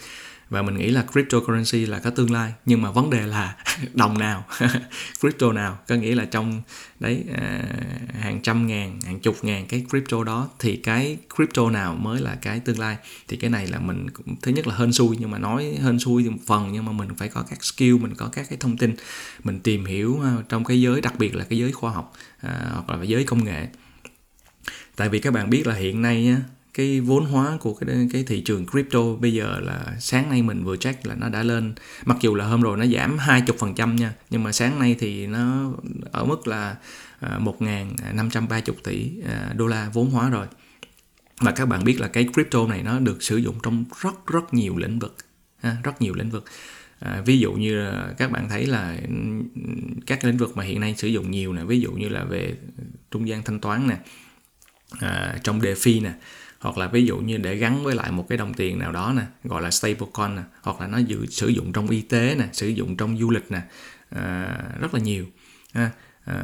và 0.51 0.63
mình 0.63 0.79
nghĩ 0.79 0.91
là 0.91 1.05
cryptocurrency 1.13 1.87
là 1.87 1.99
có 1.99 2.11
tương 2.11 2.31
lai. 2.31 2.53
Nhưng 2.67 2.83
mà 2.83 2.91
vấn 2.91 3.11
đề 3.11 3.27
là 3.27 3.57
đồng 3.95 4.19
nào 4.19 4.45
crypto 5.21 5.53
nào. 5.53 5.79
Có 5.89 5.95
nghĩa 5.95 6.15
là 6.15 6.25
trong 6.25 6.63
đấy 7.01 7.25
à, 7.35 7.63
hàng 8.21 8.41
trăm 8.43 8.67
ngàn 8.67 9.01
hàng 9.01 9.21
chục 9.21 9.45
ngàn 9.45 9.67
cái 9.67 9.85
crypto 9.91 10.25
đó 10.25 10.49
thì 10.59 10.77
cái 10.77 11.17
crypto 11.37 11.71
nào 11.71 11.95
mới 11.95 12.21
là 12.21 12.35
cái 12.43 12.61
tương 12.61 12.79
lai? 12.79 12.97
Thì 13.29 13.37
cái 13.37 13.51
này 13.51 13.67
là 13.67 13.79
mình 13.79 14.11
cũng 14.11 14.37
thứ 14.43 14.53
nhất 14.53 14.67
là 14.67 14.77
hên 14.77 14.93
xui 14.93 15.17
nhưng 15.21 15.31
mà 15.31 15.39
nói 15.39 15.79
hên 15.83 15.99
xui 15.99 16.31
một 16.31 16.39
phần 16.47 16.69
nhưng 16.73 16.85
mà 16.85 16.93
mình 16.93 17.09
phải 17.17 17.29
có 17.29 17.45
các 17.51 17.65
skill 17.65 17.97
mình 17.99 18.15
có 18.15 18.29
các 18.33 18.47
cái 18.49 18.59
thông 18.61 18.77
tin. 18.77 18.95
Mình 19.45 19.61
tìm 19.61 19.85
hiểu 19.85 20.21
à, 20.23 20.37
trong 20.49 20.65
cái 20.65 20.81
giới 20.81 21.01
đặc 21.01 21.19
biệt 21.19 21.35
là 21.35 21.45
cái 21.45 21.59
giới 21.59 21.73
khoa 21.73 21.91
học 21.91 22.13
à, 22.41 22.71
hoặc 22.73 22.99
là 22.99 23.05
giới 23.05 23.25
công 23.25 23.45
nghệ. 23.45 23.67
Tại 24.97 25.09
vì 25.09 25.19
các 25.19 25.33
bạn 25.33 25.51
biết 25.51 25.67
là 25.67 25.75
hiện 25.75 26.03
nay 26.03 26.29
á, 26.29 26.41
cái 26.75 27.01
vốn 27.01 27.25
hóa 27.25 27.57
của 27.61 27.75
cái 27.75 28.09
cái 28.13 28.25
thị 28.25 28.41
trường 28.41 28.67
crypto 28.67 29.01
bây 29.21 29.33
giờ 29.33 29.61
là 29.61 29.97
sáng 30.01 30.31
nay 30.31 30.43
mình 30.43 30.65
vừa 30.65 30.77
check 30.77 31.07
là 31.07 31.15
nó 31.15 31.29
đã 31.29 31.43
lên. 31.43 31.75
Mặc 32.05 32.17
dù 32.21 32.35
là 32.35 32.45
hôm 32.45 32.63
rồi 32.63 32.77
nó 32.77 32.87
giảm 32.87 33.17
20% 33.19 33.95
nha 33.95 34.15
nhưng 34.31 34.43
mà 34.43 34.53
sáng 34.53 34.79
nay 34.79 34.97
thì 34.99 35.27
nó 35.27 35.73
ở 36.13 36.25
mức 36.25 36.47
là 36.47 36.77
à, 37.21 37.39
1.530 37.39 38.73
tỷ 38.85 39.11
à, 39.29 39.53
đô 39.57 39.67
la 39.67 39.91
vốn 39.93 40.11
hóa 40.11 40.31
rồi. 40.31 40.47
Và 41.41 41.51
các 41.53 41.67
bạn 41.67 41.85
biết 41.85 42.01
là 42.01 42.09
cái 42.09 42.27
crypto 42.35 42.67
này 42.67 42.83
nó 42.83 42.99
được 42.99 43.23
sử 43.23 43.37
dụng 43.37 43.55
trong 43.63 43.85
rất 44.01 44.27
rất 44.27 44.55
nhiều 44.55 44.77
lĩnh 44.77 44.99
vực 44.99 45.17
rất 45.83 46.03
nhiều 46.03 46.15
lĩnh 46.15 46.31
vực. 46.31 46.45
À, 46.99 47.23
ví 47.27 47.39
dụ 47.39 47.53
như 47.53 47.75
là 47.75 48.15
các 48.19 48.31
bạn 48.31 48.49
thấy 48.49 48.67
là 48.67 48.97
các 50.07 50.25
lĩnh 50.25 50.37
vực 50.37 50.57
mà 50.57 50.65
hiện 50.65 50.81
nay 50.81 50.95
sử 50.97 51.09
dụng 51.09 51.31
nhiều 51.31 51.53
nè 51.53 51.65
ví 51.65 51.81
dụ 51.81 51.93
như 51.93 52.09
là 52.09 52.25
về 52.25 52.55
trung 53.11 53.29
gian 53.29 53.43
thanh 53.43 53.61
toán 53.61 53.89
nè 53.89 53.97
à, 55.01 55.39
trong 55.43 55.61
DeFi 55.61 56.03
nè 56.03 56.13
hoặc 56.61 56.79
là 56.79 56.87
ví 56.87 57.07
dụ 57.07 57.18
như 57.18 57.37
để 57.37 57.57
gắn 57.57 57.85
với 57.85 57.94
lại 57.94 58.11
một 58.11 58.27
cái 58.29 58.38
đồng 58.38 58.55
tiền 58.55 58.79
nào 58.79 58.92
đó 58.92 59.12
nè 59.16 59.23
gọi 59.44 59.62
là 59.62 59.70
stablecoin 59.70 60.37
nè 60.37 60.42
hoặc 60.62 60.81
là 60.81 60.87
nó 60.87 60.99
dự, 60.99 61.27
sử 61.27 61.49
dụng 61.49 61.73
trong 61.73 61.88
y 61.88 62.01
tế 62.01 62.35
nè 62.38 62.44
sử 62.53 62.68
dụng 62.68 62.96
trong 62.96 63.18
du 63.18 63.31
lịch 63.31 63.51
nè 63.51 63.61
à, 64.11 64.57
rất 64.81 64.94
là 64.94 65.01
nhiều 65.01 65.27
à, 65.73 65.90
à, 66.25 66.35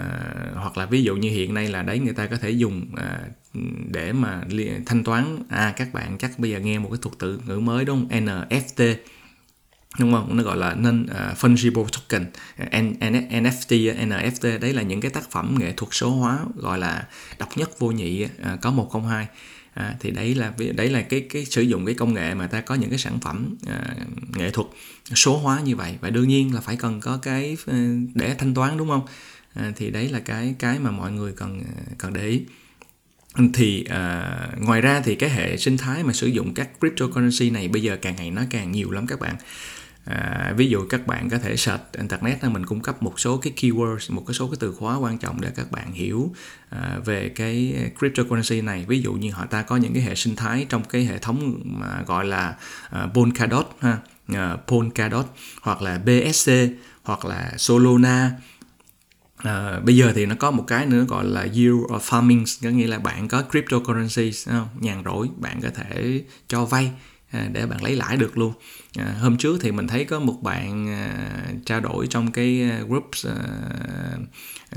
hoặc 0.55 0.79
là 0.79 0.87
ví 0.87 1.02
dụ 1.02 1.16
như 1.16 1.31
hiện 1.31 1.55
nay 1.55 1.68
là 1.68 1.83
đấy 1.83 1.98
người 1.98 2.14
ta 2.14 2.26
có 2.26 2.37
thể 2.37 2.50
dùng 2.50 2.87
à, 2.96 3.20
để 3.90 4.12
mà 4.12 4.42
thanh 4.87 5.05
toán. 5.05 5.38
À 5.48 5.74
các 5.76 5.92
bạn 5.92 6.18
chắc 6.18 6.38
bây 6.38 6.50
giờ 6.50 6.59
nghe 6.59 6.79
một 6.79 6.88
cái 6.92 6.98
thuật 7.02 7.14
từ 7.18 7.40
ngữ 7.46 7.59
mới 7.59 7.85
đúng 7.85 8.09
không? 8.11 8.18
NFT 8.18 8.94
đúng 9.98 10.12
không? 10.12 10.37
Nó 10.37 10.42
gọi 10.42 10.57
là 10.57 10.74
nên 10.74 11.02
uh, 11.02 11.38
fungible 11.38 11.85
token 11.85 12.26
à, 12.57 12.81
N, 12.81 12.92
N, 12.92 13.42
NFT 13.44 13.94
NFT 14.09 14.59
đấy 14.59 14.72
là 14.72 14.83
những 14.83 15.00
cái 15.00 15.11
tác 15.11 15.31
phẩm 15.31 15.57
nghệ 15.61 15.72
thuật 15.72 15.88
số 15.92 16.11
hóa 16.11 16.38
gọi 16.55 16.79
là 16.79 17.07
độc 17.38 17.48
nhất 17.57 17.79
vô 17.79 17.90
nhị 17.90 18.24
uh, 18.24 18.61
có 18.61 18.70
một 18.70 18.88
không 18.92 19.07
hai 19.09 19.26
à, 19.77 19.95
thì 20.01 20.11
đấy 20.11 20.35
là 20.35 20.53
đấy 20.75 20.91
là 20.91 21.03
cái 21.03 21.21
cái 21.21 21.45
sử 21.45 21.62
dụng 21.62 21.87
cái 21.87 21.95
công 21.95 22.15
nghệ 22.15 22.35
mà 22.35 22.47
ta 22.47 22.61
có 22.61 22.75
những 22.75 22.91
cái 22.91 22.99
sản 22.99 23.21
phẩm 23.21 23.57
à, 23.67 23.95
nghệ 24.37 24.51
thuật 24.51 24.67
số 25.15 25.39
hóa 25.39 25.61
như 25.61 25.77
vậy. 25.77 25.95
Và 26.01 26.11
đương 26.11 26.29
nhiên 26.29 26.55
là 26.55 26.61
phải 26.61 26.77
cần 26.77 27.01
có 27.01 27.19
cái 27.23 27.57
ờ, 27.67 27.77
để 28.15 28.35
thanh 28.39 28.55
toán 28.55 28.77
đúng 28.77 28.89
không? 28.89 29.07
À, 29.55 29.73
thì 29.77 29.91
đấy 29.91 30.09
là 30.09 30.21
cái 30.21 30.55
cái 30.59 30.79
mà 30.79 30.91
mọi 30.91 31.12
người 31.12 31.33
cần 31.33 31.62
cần 31.99 32.12
để 32.12 32.29
ý. 32.29 32.43
Thì 33.55 33.85
à, 33.85 34.31
ngoài 34.59 34.81
ra 34.81 35.01
thì 35.05 35.15
cái 35.15 35.31
hệ 35.31 35.57
sinh 35.57 35.77
thái 35.77 36.05
mà 36.05 36.12
sử 36.12 36.27
dụng 36.27 36.55
các 36.55 36.69
cryptocurrency 36.81 37.51
này 37.51 37.69
bây 37.69 37.83
giờ 37.83 37.97
càng 38.03 38.17
ngày 38.17 38.31
nó 38.31 38.43
càng 38.51 38.73
nhiều 38.73 38.91
lắm 38.91 39.07
các 39.07 39.21
bạn. 39.21 39.37
À, 40.07 40.53
ví 40.57 40.69
dụ 40.69 40.87
các 40.88 41.07
bạn 41.07 41.31
có 41.31 41.38
thể 41.38 41.57
search 41.57 41.83
internet 41.92 42.45
mình 42.45 42.66
cung 42.66 42.81
cấp 42.81 43.03
một 43.03 43.21
số 43.21 43.37
cái 43.37 43.53
keywords 43.57 44.14
một 44.14 44.25
cái 44.27 44.35
số 44.35 44.47
cái 44.47 44.57
từ 44.61 44.73
khóa 44.73 44.97
quan 44.97 45.19
trọng 45.19 45.40
để 45.40 45.51
các 45.57 45.71
bạn 45.71 45.92
hiểu 45.92 46.35
à, 46.71 46.99
về 47.05 47.29
cái 47.29 47.75
cryptocurrency 47.99 48.61
này. 48.61 48.85
Ví 48.88 49.01
dụ 49.01 49.12
như 49.12 49.31
họ 49.31 49.47
ta 49.47 49.62
có 49.62 49.77
những 49.77 49.95
cái 49.95 50.03
hệ 50.03 50.14
sinh 50.14 50.37
thái 50.37 50.66
trong 50.69 50.85
cái 50.85 51.05
hệ 51.05 51.19
thống 51.19 51.61
mà 51.64 52.03
gọi 52.07 52.25
là 52.25 52.57
uh, 53.05 53.14
Polkadot 53.14 53.77
ha 53.81 53.99
uh, 54.33 54.38
Polkadot 54.66 55.27
hoặc 55.62 55.83
là 55.83 55.99
BSC 55.99 56.53
hoặc 57.03 57.25
là 57.25 57.53
Solana. 57.57 58.31
À, 59.37 59.81
bây 59.85 59.97
giờ 59.97 60.12
thì 60.14 60.27
nó 60.27 60.35
có 60.38 60.51
một 60.51 60.64
cái 60.66 60.87
nữa 60.87 61.05
gọi 61.09 61.25
là 61.25 61.40
yield 61.42 61.81
of 61.88 61.99
farming 61.99 62.45
có 62.62 62.69
nghĩa 62.69 62.87
là 62.87 62.99
bạn 62.99 63.29
có 63.29 63.42
cryptocurrency 63.42 64.33
không? 64.47 64.69
nhàn 64.81 65.03
rỗi 65.05 65.29
bạn 65.37 65.61
có 65.62 65.69
thể 65.75 66.23
cho 66.49 66.64
vay. 66.64 66.90
À, 67.31 67.49
để 67.53 67.67
bạn 67.67 67.83
lấy 67.83 67.97
lãi 67.97 68.17
được 68.17 68.39
luôn. 68.39 68.53
À, 68.99 69.17
hôm 69.21 69.37
trước 69.37 69.59
thì 69.61 69.73
mình 69.73 69.89
thấy 69.89 70.05
có 70.05 70.21
một 70.21 70.39
bạn 70.43 70.89
à, 70.89 71.43
trao 71.65 71.81
đổi 71.81 72.07
trong 72.07 72.33
cái 72.33 72.62
à, 72.71 72.81
group 72.89 73.11
à, 73.25 73.37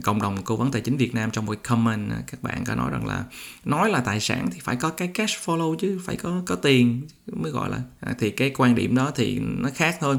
cộng 0.04 0.22
đồng 0.22 0.44
cố 0.44 0.56
vấn 0.56 0.72
tài 0.72 0.82
chính 0.82 0.98
Việt 0.98 1.16
Nam 1.16 1.32
trong 1.32 1.46
một 1.46 1.56
comment 1.64 2.12
à, 2.12 2.18
các 2.28 2.44
bạn 2.44 2.64
có 2.66 2.76
nói 2.76 2.92
rằng 2.92 3.08
là 3.08 3.24
nói 3.66 3.90
là 3.90 4.00
tài 4.00 4.20
sản 4.20 4.48
thì 4.52 4.60
phải 4.60 4.76
có 4.76 4.90
cái 4.90 5.08
cash 5.08 5.38
follow 5.46 5.76
chứ 5.76 6.00
phải 6.06 6.16
có 6.16 6.42
có 6.46 6.56
tiền 6.56 7.08
mới 7.34 7.52
gọi 7.52 7.70
là 7.70 7.80
à, 8.00 8.16
thì 8.20 8.32
cái 8.32 8.52
quan 8.58 8.76
điểm 8.76 8.96
đó 8.96 9.12
thì 9.16 9.40
nó 9.40 9.70
khác 9.76 9.98
thôi. 10.00 10.18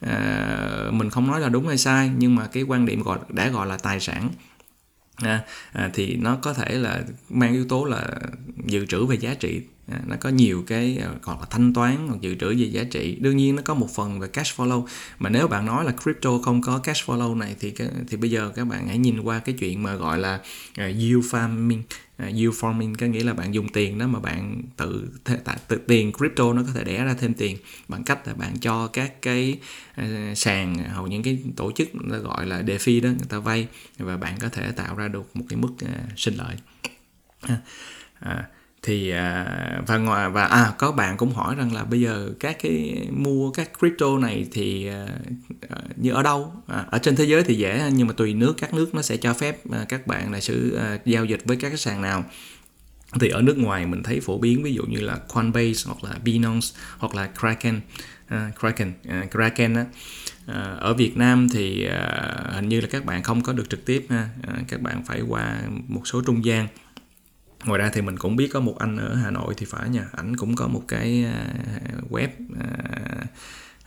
À, 0.00 0.90
mình 0.92 1.10
không 1.10 1.26
nói 1.26 1.40
là 1.40 1.48
đúng 1.48 1.68
hay 1.68 1.78
sai 1.78 2.10
nhưng 2.18 2.34
mà 2.34 2.46
cái 2.46 2.62
quan 2.62 2.86
điểm 2.86 3.02
gọi 3.02 3.18
đã 3.28 3.48
gọi 3.48 3.66
là 3.66 3.76
tài 3.76 4.00
sản 4.00 4.30
à, 5.16 5.42
à, 5.72 5.90
thì 5.94 6.16
nó 6.16 6.36
có 6.36 6.54
thể 6.54 6.78
là 6.78 7.02
mang 7.30 7.52
yếu 7.52 7.64
tố 7.68 7.84
là 7.84 8.08
dự 8.64 8.86
trữ 8.86 9.06
về 9.06 9.16
giá 9.16 9.34
trị 9.34 9.60
À, 9.86 10.00
nó 10.06 10.16
có 10.20 10.28
nhiều 10.28 10.64
cái 10.66 10.98
à, 11.02 11.08
gọi 11.22 11.36
là 11.40 11.46
thanh 11.50 11.72
toán 11.72 12.08
hoặc 12.08 12.20
dự 12.20 12.34
trữ 12.34 12.48
về 12.48 12.66
giá 12.66 12.84
trị. 12.84 13.16
Đương 13.20 13.36
nhiên 13.36 13.56
nó 13.56 13.62
có 13.62 13.74
một 13.74 13.88
phần 13.94 14.20
về 14.20 14.28
cash 14.28 14.60
follow 14.60 14.86
mà 15.18 15.30
nếu 15.30 15.48
bạn 15.48 15.66
nói 15.66 15.84
là 15.84 15.92
crypto 16.02 16.38
không 16.38 16.60
có 16.62 16.78
cash 16.78 17.08
follow 17.08 17.38
này 17.38 17.56
thì 17.60 17.70
cái, 17.70 17.88
thì 18.08 18.16
bây 18.16 18.30
giờ 18.30 18.52
các 18.54 18.64
bạn 18.64 18.88
hãy 18.88 18.98
nhìn 18.98 19.20
qua 19.20 19.38
cái 19.38 19.54
chuyện 19.58 19.82
mà 19.82 19.94
gọi 19.94 20.18
là 20.18 20.34
uh, 20.70 20.76
yield 20.76 21.24
farming 21.34 21.82
uh, 22.22 22.34
yield 22.34 22.54
farming 22.54 22.94
có 22.98 23.06
nghĩa 23.06 23.24
là 23.24 23.34
bạn 23.34 23.54
dùng 23.54 23.68
tiền 23.68 23.98
đó 23.98 24.06
mà 24.06 24.20
bạn 24.20 24.62
tự, 24.76 25.08
tự 25.68 25.76
tiền 25.86 26.12
crypto 26.12 26.52
nó 26.52 26.62
có 26.66 26.72
thể 26.74 26.84
đẻ 26.84 27.04
ra 27.04 27.14
thêm 27.14 27.34
tiền 27.34 27.56
bằng 27.88 28.04
cách 28.04 28.28
là 28.28 28.34
bạn 28.34 28.58
cho 28.60 28.86
các 28.86 29.22
cái 29.22 29.58
uh, 30.00 30.06
sàn 30.38 30.76
hoặc 30.94 31.08
những 31.08 31.22
cái 31.22 31.38
tổ 31.56 31.72
chức 31.72 31.88
nó 31.94 32.18
gọi 32.18 32.46
là 32.46 32.62
DeFi 32.62 33.02
đó 33.02 33.08
người 33.08 33.28
ta 33.28 33.38
vay 33.38 33.66
và 33.98 34.16
bạn 34.16 34.38
có 34.40 34.48
thể 34.48 34.72
tạo 34.72 34.96
ra 34.96 35.08
được 35.08 35.36
một 35.36 35.44
cái 35.48 35.56
mức 35.56 35.70
uh, 35.84 36.18
sinh 36.18 36.34
lợi. 36.34 36.56
À, 38.20 38.48
thì 38.86 39.10
à, 39.10 39.46
và 39.86 39.98
ngoài 39.98 40.30
và 40.30 40.44
à 40.44 40.72
có 40.78 40.92
bạn 40.92 41.16
cũng 41.16 41.32
hỏi 41.32 41.54
rằng 41.54 41.74
là 41.74 41.84
bây 41.84 42.00
giờ 42.00 42.30
các 42.40 42.56
cái 42.62 43.06
mua 43.10 43.50
các 43.50 43.70
crypto 43.78 44.18
này 44.18 44.46
thì 44.52 44.88
à, 44.88 45.06
à, 45.68 45.76
như 45.96 46.10
ở 46.12 46.22
đâu? 46.22 46.52
À, 46.66 46.84
ở 46.90 46.98
trên 46.98 47.16
thế 47.16 47.24
giới 47.24 47.42
thì 47.42 47.54
dễ 47.54 47.90
nhưng 47.94 48.06
mà 48.06 48.12
tùy 48.12 48.34
nước 48.34 48.54
các 48.58 48.74
nước 48.74 48.94
nó 48.94 49.02
sẽ 49.02 49.16
cho 49.16 49.34
phép 49.34 49.60
các 49.88 50.06
bạn 50.06 50.32
là 50.32 50.40
sử 50.40 50.78
giao 51.04 51.24
dịch 51.24 51.40
với 51.44 51.56
các 51.56 51.68
cái 51.68 51.78
sàn 51.78 52.02
nào. 52.02 52.24
Thì 53.20 53.28
ở 53.28 53.42
nước 53.42 53.58
ngoài 53.58 53.86
mình 53.86 54.02
thấy 54.02 54.20
phổ 54.20 54.38
biến 54.38 54.62
ví 54.62 54.74
dụ 54.74 54.82
như 54.82 55.00
là 55.00 55.16
Coinbase 55.16 55.82
hoặc 55.86 56.04
là 56.04 56.10
Binance 56.24 56.66
hoặc 56.98 57.14
là 57.14 57.28
Kraken 57.40 57.80
uh, 58.34 58.60
Kraken 58.60 58.92
uh, 59.08 59.30
Kraken 59.30 59.74
á. 59.74 59.84
Uh, 60.50 60.80
ở 60.80 60.94
Việt 60.94 61.16
Nam 61.16 61.48
thì 61.52 61.88
uh, 61.88 62.54
hình 62.54 62.68
như 62.68 62.80
là 62.80 62.86
các 62.90 63.04
bạn 63.04 63.22
không 63.22 63.42
có 63.42 63.52
được 63.52 63.70
trực 63.70 63.84
tiếp 63.84 64.06
ha 64.10 64.28
uh, 64.48 64.68
các 64.68 64.80
bạn 64.80 65.02
phải 65.06 65.20
qua 65.20 65.56
một 65.88 66.02
số 66.04 66.22
trung 66.26 66.44
gian 66.44 66.68
ngoài 67.64 67.78
ra 67.78 67.90
thì 67.92 68.02
mình 68.02 68.16
cũng 68.16 68.36
biết 68.36 68.48
có 68.52 68.60
một 68.60 68.78
anh 68.78 68.96
ở 68.96 69.14
Hà 69.14 69.30
Nội 69.30 69.54
thì 69.56 69.66
phải 69.66 69.88
nha. 69.88 70.04
Ảnh 70.12 70.36
cũng 70.36 70.56
có 70.56 70.68
một 70.68 70.82
cái 70.88 71.24
à, 71.24 71.46
web 72.10 72.28
à, 72.60 72.68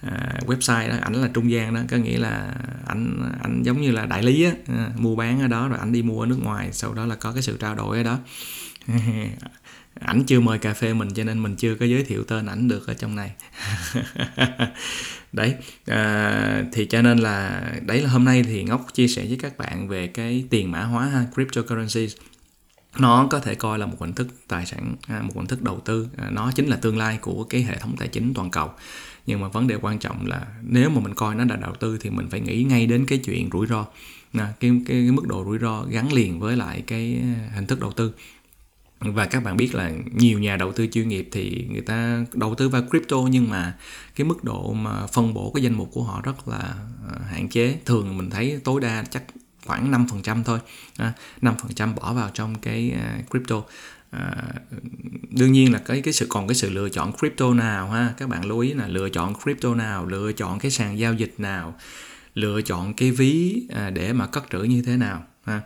à, 0.01 0.39
website 0.45 0.89
đó 0.89 0.95
ảnh 1.01 1.13
là 1.13 1.29
trung 1.33 1.51
gian 1.51 1.73
đó. 1.73 1.81
Có 1.89 1.97
nghĩa 1.97 2.17
là 2.17 2.53
ảnh 2.87 3.31
ảnh 3.41 3.63
giống 3.63 3.81
như 3.81 3.91
là 3.91 4.05
đại 4.05 4.23
lý 4.23 4.43
á 4.43 4.51
mua 4.95 5.15
bán 5.15 5.41
ở 5.41 5.47
đó 5.47 5.67
rồi 5.67 5.79
ảnh 5.79 5.91
đi 5.91 6.01
mua 6.01 6.21
ở 6.21 6.25
nước 6.25 6.39
ngoài 6.43 6.69
sau 6.71 6.93
đó 6.93 7.05
là 7.05 7.15
có 7.15 7.31
cái 7.31 7.41
sự 7.41 7.57
trao 7.59 7.75
đổi 7.75 7.97
ở 7.97 8.03
đó. 8.03 8.19
Ảnh 9.99 10.23
chưa 10.23 10.39
mời 10.39 10.57
cà 10.57 10.73
phê 10.73 10.93
mình 10.93 11.09
cho 11.13 11.23
nên 11.23 11.43
mình 11.43 11.55
chưa 11.55 11.75
có 11.75 11.85
giới 11.85 12.03
thiệu 12.03 12.23
tên 12.23 12.45
ảnh 12.45 12.67
được 12.67 12.87
ở 12.87 12.93
trong 12.93 13.15
này. 13.15 13.31
Đấy 15.33 15.55
à, 15.85 16.63
thì 16.73 16.85
cho 16.85 17.01
nên 17.01 17.17
là 17.17 17.71
đấy 17.85 18.01
là 18.01 18.09
hôm 18.09 18.25
nay 18.25 18.43
thì 18.43 18.63
ngốc 18.63 18.87
chia 18.93 19.07
sẻ 19.07 19.25
với 19.27 19.37
các 19.41 19.57
bạn 19.57 19.87
về 19.87 20.07
cái 20.07 20.43
tiền 20.49 20.71
mã 20.71 20.83
hóa 20.83 21.05
ha 21.05 21.25
cryptocurrency 21.35 22.15
nó 22.99 23.27
có 23.31 23.39
thể 23.39 23.55
coi 23.55 23.79
là 23.79 23.85
một 23.85 23.95
hình 23.99 24.13
thức 24.13 24.27
tài 24.47 24.65
sản 24.65 24.95
à, 25.07 25.21
một 25.21 25.33
hình 25.35 25.47
thức 25.47 25.61
đầu 25.61 25.79
tư. 25.85 26.07
À, 26.17 26.29
nó 26.31 26.51
chính 26.55 26.67
là 26.67 26.75
tương 26.75 26.97
lai 26.97 27.17
của 27.21 27.43
cái 27.43 27.63
hệ 27.63 27.77
thống 27.77 27.95
tài 27.97 28.07
chính 28.07 28.33
toàn 28.33 28.51
cầu. 28.51 28.69
Nhưng 29.25 29.41
mà 29.41 29.47
vấn 29.47 29.67
đề 29.67 29.75
quan 29.81 29.99
trọng 29.99 30.27
là 30.27 30.47
nếu 30.61 30.89
mà 30.89 31.01
mình 31.01 31.13
coi 31.13 31.35
nó 31.35 31.45
là 31.45 31.55
đầu 31.55 31.73
tư 31.79 31.97
thì 32.01 32.09
mình 32.09 32.27
phải 32.29 32.39
nghĩ 32.39 32.63
ngay 32.63 32.85
đến 32.85 33.05
cái 33.05 33.17
chuyện 33.17 33.49
rủi 33.53 33.67
ro. 33.67 33.85
À, 34.33 34.53
cái, 34.59 34.71
cái, 34.71 34.81
cái 34.85 35.11
mức 35.11 35.27
độ 35.27 35.43
rủi 35.45 35.57
ro 35.59 35.83
gắn 35.89 36.13
liền 36.13 36.39
với 36.39 36.57
lại 36.57 36.83
cái 36.87 37.21
hình 37.55 37.67
thức 37.67 37.79
đầu 37.79 37.91
tư. 37.91 38.13
Và 38.99 39.25
các 39.25 39.43
bạn 39.43 39.57
biết 39.57 39.75
là 39.75 39.91
nhiều 40.13 40.39
nhà 40.39 40.55
đầu 40.55 40.71
tư 40.71 40.87
chuyên 40.87 41.07
nghiệp 41.07 41.29
thì 41.31 41.67
người 41.71 41.81
ta 41.81 42.25
đầu 42.33 42.55
tư 42.55 42.69
vào 42.69 42.81
crypto 42.89 43.17
nhưng 43.17 43.49
mà 43.49 43.77
cái 44.15 44.25
mức 44.25 44.43
độ 44.43 44.73
mà 44.73 45.07
phân 45.07 45.33
bổ 45.33 45.51
cái 45.55 45.63
danh 45.63 45.73
mục 45.73 45.89
của 45.93 46.03
họ 46.03 46.21
rất 46.21 46.47
là 46.47 46.75
hạn 47.29 47.49
chế. 47.49 47.79
Thường 47.85 48.17
mình 48.17 48.29
thấy 48.29 48.59
tối 48.63 48.81
đa 48.81 49.03
chắc 49.09 49.23
khoảng 49.67 49.91
5% 49.91 50.43
thôi. 50.43 50.59
À, 50.97 51.13
5% 51.41 51.95
bỏ 51.95 52.13
vào 52.13 52.29
trong 52.33 52.55
cái 52.59 52.91
à, 52.91 53.19
crypto. 53.31 53.63
À, 54.11 54.35
đương 55.29 55.51
nhiên 55.51 55.73
là 55.73 55.79
cái 55.79 56.01
cái 56.01 56.13
sự 56.13 56.25
còn 56.29 56.47
cái 56.47 56.55
sự 56.55 56.69
lựa 56.69 56.89
chọn 56.89 57.11
crypto 57.17 57.53
nào 57.53 57.89
ha? 57.89 58.13
Các 58.17 58.29
bạn 58.29 58.45
lưu 58.45 58.59
ý 58.59 58.73
là 58.73 58.87
lựa 58.87 59.09
chọn 59.09 59.33
crypto 59.43 59.75
nào 59.75 60.05
lựa 60.05 60.31
chọn 60.31 60.59
cái 60.59 60.71
sàn 60.71 60.99
giao 60.99 61.13
dịch 61.13 61.33
nào 61.37 61.75
lựa 62.33 62.61
chọn 62.61 62.93
cái 62.93 63.11
ví 63.11 63.61
à, 63.69 63.89
để 63.89 64.13
mà 64.13 64.27
cất 64.27 64.43
trữ 64.51 64.59
như 64.63 64.81
thế 64.81 64.97
nào 64.97 65.23
ha? 65.45 65.61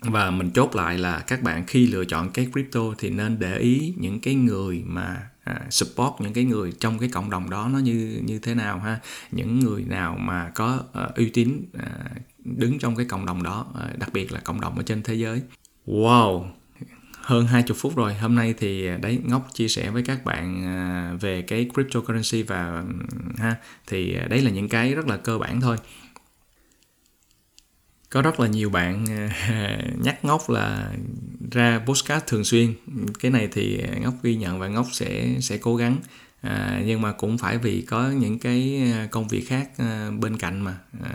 Và 0.00 0.30
mình 0.30 0.50
chốt 0.50 0.76
lại 0.76 0.98
là 0.98 1.18
các 1.18 1.42
bạn 1.42 1.64
khi 1.66 1.86
lựa 1.86 2.04
chọn 2.04 2.30
cái 2.30 2.46
crypto 2.52 2.80
thì 2.98 3.10
nên 3.10 3.38
để 3.38 3.58
ý 3.58 3.94
những 3.96 4.20
cái 4.20 4.34
người 4.34 4.82
mà 4.86 5.28
à, 5.44 5.60
support 5.70 6.12
những 6.18 6.32
cái 6.32 6.44
người 6.44 6.72
trong 6.80 6.98
cái 6.98 7.08
cộng 7.08 7.30
đồng 7.30 7.50
đó 7.50 7.68
nó 7.72 7.78
như 7.78 8.20
như 8.24 8.38
thế 8.38 8.54
nào 8.54 8.78
ha? 8.78 9.00
Những 9.30 9.58
người 9.58 9.84
nào 9.84 10.16
mà 10.18 10.50
có 10.54 10.82
uh, 11.04 11.14
uy 11.14 11.30
tín 11.30 11.64
uh, 11.76 12.22
đứng 12.56 12.78
trong 12.78 12.96
cái 12.96 13.06
cộng 13.06 13.26
đồng 13.26 13.42
đó 13.42 13.66
à, 13.80 13.90
đặc 13.98 14.12
biệt 14.12 14.32
là 14.32 14.40
cộng 14.40 14.60
đồng 14.60 14.76
ở 14.76 14.82
trên 14.82 15.02
thế 15.02 15.14
giới. 15.14 15.42
Wow 15.86 16.44
hơn 17.30 17.46
20 17.46 17.76
phút 17.80 17.96
rồi. 17.96 18.14
Hôm 18.14 18.34
nay 18.34 18.54
thì 18.58 18.86
à, 18.86 18.96
đấy 18.96 19.18
ngốc 19.24 19.48
chia 19.54 19.68
sẻ 19.68 19.90
với 19.90 20.02
các 20.02 20.24
bạn 20.24 20.64
à, 20.64 21.12
về 21.20 21.42
cái 21.42 21.70
cryptocurrency 21.74 22.42
và 22.42 22.84
ha 23.36 23.56
thì 23.86 24.16
đấy 24.28 24.42
là 24.42 24.50
những 24.50 24.68
cái 24.68 24.94
rất 24.94 25.06
là 25.08 25.16
cơ 25.16 25.38
bản 25.38 25.60
thôi. 25.60 25.76
Có 28.10 28.22
rất 28.22 28.40
là 28.40 28.46
nhiều 28.46 28.70
bạn 28.70 29.04
nhắc 30.04 30.24
ngốc 30.24 30.50
là 30.50 30.92
ra 31.50 31.80
postcard 31.86 32.24
thường 32.26 32.44
xuyên. 32.44 32.74
Cái 33.20 33.30
này 33.30 33.48
thì 33.52 33.84
ngốc 34.00 34.14
ghi 34.22 34.36
nhận 34.36 34.58
và 34.58 34.68
ngốc 34.68 34.86
sẽ 34.92 35.34
sẽ 35.40 35.58
cố 35.58 35.76
gắng 35.76 35.96
à, 36.40 36.82
nhưng 36.86 37.02
mà 37.02 37.12
cũng 37.12 37.38
phải 37.38 37.58
vì 37.58 37.80
có 37.82 38.10
những 38.10 38.38
cái 38.38 38.82
công 39.10 39.28
việc 39.28 39.48
khác 39.48 39.70
bên 40.20 40.36
cạnh 40.36 40.60
mà 40.60 40.78
à, 41.02 41.10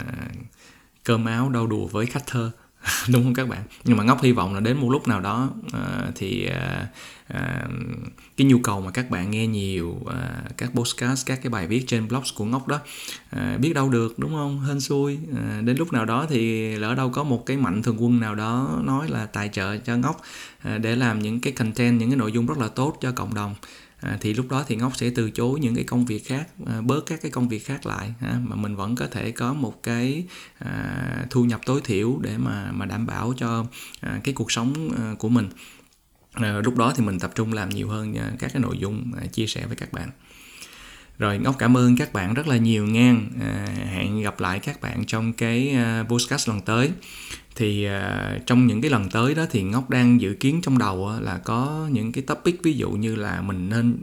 cơm 1.06 1.26
áo 1.26 1.50
đau 1.50 1.68
đùa 1.68 1.88
với 1.88 2.06
khách 2.06 2.28
thơ. 2.28 2.52
Đúng 3.10 3.24
không 3.24 3.34
các 3.34 3.48
bạn? 3.48 3.64
Nhưng 3.84 3.98
mà 3.98 4.04
ngóc 4.04 4.22
hy 4.22 4.32
vọng 4.32 4.54
là 4.54 4.60
đến 4.60 4.78
một 4.78 4.90
lúc 4.90 5.08
nào 5.08 5.22
đó 5.22 5.50
uh, 5.66 6.16
thì 6.16 6.50
uh, 6.50 7.36
uh, 7.36 7.72
cái 8.38 8.48
nhu 8.48 8.60
cầu 8.60 8.82
mà 8.82 8.92
các 8.92 9.10
bạn 9.10 9.32
nghe 9.32 9.48
nhiều 9.48 9.98
uh, 10.02 10.58
các 10.58 10.72
podcast 10.74 11.26
các 11.26 11.40
cái 11.44 11.50
bài 11.50 11.68
viết 11.68 11.88
trên 11.88 12.08
blogs 12.08 12.34
của 12.36 12.46
ngóc 12.46 12.68
đó 12.68 12.80
uh, 13.36 13.60
biết 13.60 13.74
đâu 13.74 13.90
được 13.90 14.20
đúng 14.20 14.32
không? 14.32 14.62
Hên 14.62 14.80
xui. 14.80 15.18
Uh, 15.32 15.64
đến 15.64 15.78
lúc 15.78 15.94
nào 15.94 16.06
đó 16.06 16.26
thì 16.30 16.76
lỡ 16.76 16.96
đâu 16.96 17.10
có 17.10 17.24
một 17.24 17.46
cái 17.46 17.58
mạnh 17.58 17.84
thường 17.84 18.04
quân 18.04 18.20
nào 18.20 18.36
đó 18.36 18.80
nói 18.84 19.10
là 19.10 19.26
tài 19.26 19.50
trợ 19.50 19.78
cho 19.78 19.98
ngóc 19.98 20.22
uh, 20.68 20.82
để 20.82 20.96
làm 20.96 21.20
những 21.20 21.40
cái 21.40 21.54
content 21.54 22.00
những 22.00 22.10
cái 22.10 22.18
nội 22.18 22.32
dung 22.32 22.46
rất 22.46 22.58
là 22.58 22.68
tốt 22.68 22.98
cho 23.02 23.12
cộng 23.12 23.34
đồng 23.34 23.56
à, 24.00 24.18
thì 24.22 24.34
lúc 24.34 24.50
đó 24.50 24.64
thì 24.68 24.76
ngốc 24.76 24.98
sẽ 24.98 25.10
từ 25.10 25.32
chối 25.32 25.60
những 25.60 25.76
cái 25.76 25.84
công 25.84 26.06
việc 26.06 26.28
khác 26.28 26.48
à, 26.66 26.82
bớt 26.82 27.06
các 27.06 27.22
cái 27.22 27.32
công 27.32 27.50
việc 27.50 27.66
khác 27.66 27.86
lại 27.86 28.14
ha, 28.20 28.40
mà 28.44 28.56
mình 28.56 28.76
vẫn 28.76 28.96
có 28.96 29.08
thể 29.08 29.32
có 29.32 29.54
một 29.54 29.84
cái 29.84 30.26
à, 30.60 31.26
thu 31.30 31.44
nhập 31.44 31.62
tối 31.66 31.82
thiểu 31.84 32.20
để 32.22 32.38
mà 32.38 32.72
mà 32.72 32.86
đảm 32.86 33.06
bảo 33.06 33.34
cho 33.38 33.66
à, 34.00 34.20
cái 34.24 34.34
cuộc 34.34 34.52
sống 34.52 34.92
à, 34.98 35.14
của 35.20 35.30
mình. 35.30 35.50
À, 36.34 36.62
lúc 36.64 36.78
đó 36.78 36.94
thì 36.96 37.04
mình 37.04 37.20
tập 37.20 37.32
trung 37.36 37.54
làm 37.54 37.70
nhiều 37.70 37.90
hơn 37.90 38.18
à, 38.18 38.32
các 38.40 38.54
cái 38.54 38.62
nội 38.62 38.78
dung 38.78 39.12
à, 39.22 39.26
chia 39.26 39.48
sẻ 39.48 39.66
với 39.66 39.76
các 39.76 39.94
bạn. 39.94 40.10
Rồi 41.18 41.38
ngốc 41.38 41.56
cảm 41.60 41.78
ơn 41.78 41.98
các 41.98 42.14
bạn 42.14 42.34
rất 42.34 42.48
là 42.48 42.58
nhiều 42.58 42.88
ngang 42.88 43.30
à, 43.42 43.68
hẹn 43.92 44.22
gặp 44.22 44.40
lại 44.40 44.60
các 44.60 44.82
bạn 44.82 45.06
trong 45.06 45.34
cái 45.34 45.70
à, 45.70 46.06
podcast 46.10 46.50
lần 46.50 46.62
tới 46.62 46.92
thì 47.56 47.88
uh, 47.88 48.46
trong 48.46 48.68
những 48.68 48.82
cái 48.82 48.92
lần 48.92 49.10
tới 49.10 49.36
đó 49.36 49.46
thì 49.52 49.64
ngốc 49.64 49.90
đang 49.90 50.22
dự 50.22 50.34
kiến 50.34 50.60
trong 50.64 50.78
đầu 50.78 51.12
uh, 51.18 51.24
là 51.24 51.38
có 51.38 51.88
những 51.92 52.12
cái 52.12 52.24
topic 52.24 52.64
ví 52.64 52.74
dụ 52.74 52.92
như 52.92 53.16
là 53.16 53.42
mình 53.42 53.70
nên 53.70 53.98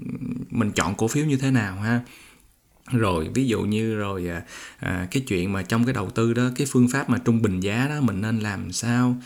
mình 0.51 0.73
chọn 0.73 0.95
cổ 0.95 1.09
phiếu 1.09 1.25
như 1.25 1.37
thế 1.37 1.51
nào 1.51 1.77
ha? 1.77 2.01
Rồi 2.93 3.29
ví 3.35 3.47
dụ 3.47 3.61
như 3.61 3.97
rồi 3.97 4.29
à, 4.29 4.43
à 4.79 5.09
cái 5.11 5.23
chuyện 5.29 5.53
mà 5.53 5.63
trong 5.63 5.85
cái 5.85 5.95
đầu 5.95 6.11
tư 6.11 6.35
đó 6.35 6.43
cái 6.57 6.67
phương 6.71 6.89
pháp 6.89 7.11
mà 7.11 7.19
trung 7.19 7.43
bình 7.43 7.61
giá 7.61 7.87
đó 7.89 8.01
mình 8.01 8.21
nên 8.21 8.39
làm 8.41 8.73
sao? 8.73 9.17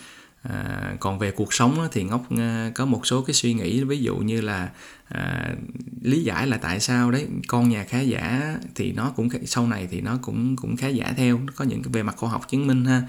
À, 0.48 0.94
còn 1.00 1.18
về 1.18 1.30
cuộc 1.30 1.54
sống 1.54 1.76
đó, 1.76 1.88
thì 1.92 2.04
ngốc 2.04 2.26
à, 2.38 2.70
có 2.74 2.87
một 2.87 3.06
số 3.06 3.22
cái 3.22 3.35
suy 3.35 3.54
nghĩ 3.54 3.85
ví 3.85 3.98
dụ 3.98 4.16
như 4.16 4.40
là 4.40 4.68
à, 5.09 5.54
lý 6.02 6.22
giải 6.22 6.46
là 6.46 6.56
tại 6.56 6.80
sao 6.80 7.11
đấy 7.11 7.26
con 7.48 7.68
nhà 7.68 7.85
khá 7.85 8.00
giả 8.00 8.56
thì 8.74 8.92
nó 8.92 9.12
cũng 9.16 9.28
sau 9.46 9.66
này 9.66 9.88
thì 9.90 10.00
nó 10.00 10.18
cũng 10.22 10.56
cũng 10.56 10.76
khá 10.76 10.88
giả 10.88 11.12
theo 11.16 11.38
nó 11.38 11.52
có 11.56 11.64
những 11.64 11.82
cái 11.82 11.90
về 11.92 12.02
mặt 12.02 12.16
khoa 12.16 12.30
học 12.30 12.48
chứng 12.48 12.66
minh 12.66 12.85
ha. 12.85 13.02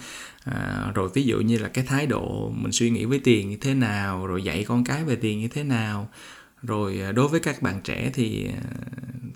À, 0.44 0.92
rồi 0.96 1.10
ví 1.14 1.24
dụ 1.24 1.40
như 1.40 1.58
là 1.58 1.68
cái 1.68 1.86
thái 1.86 2.08
độ 2.08 2.52
mình 2.56 2.72
suy 2.72 2.90
nghĩ 2.90 3.06
với 3.06 3.20
tiền 3.20 3.50
như 3.50 3.58
thế 3.58 3.74
nào 3.74 4.28
rồi 4.28 4.44
dạy 4.44 4.64
con 4.68 4.84
cái 4.84 5.04
về 5.04 5.16
tiền 5.16 5.40
như 5.40 5.48
thế 5.48 5.64
nào. 5.64 6.10
Rồi 6.64 7.02
à, 7.02 7.12
đối 7.12 7.28
với 7.28 7.40
các 7.40 7.62
bạn 7.62 7.82
trẻ 7.84 8.12
thì 8.14 8.48
à, 8.48 8.62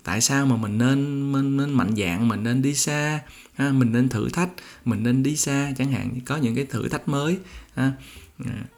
tại 0.04 0.20
sao 0.20 0.46
mà 0.46 0.56
mình 0.56 0.78
nên 0.78 1.32
nên, 1.32 1.56
nên 1.56 1.70
mạnh 1.72 1.96
dạng 1.96 2.28
mình 2.28 2.42
nên 2.42 2.62
đi 2.62 2.74
xa? 2.74 3.20
Ha, 3.54 3.70
mình 3.70 3.92
nên 3.92 4.08
thử 4.08 4.28
thách 4.28 4.48
mình 4.84 5.02
nên 5.02 5.22
đi 5.22 5.36
xa 5.36 5.72
chẳng 5.78 5.92
hạn 5.92 6.20
có 6.26 6.36
những 6.36 6.54
cái 6.54 6.64
thử 6.64 6.88
thách 6.88 7.08
mới. 7.08 7.38
À, 7.74 7.92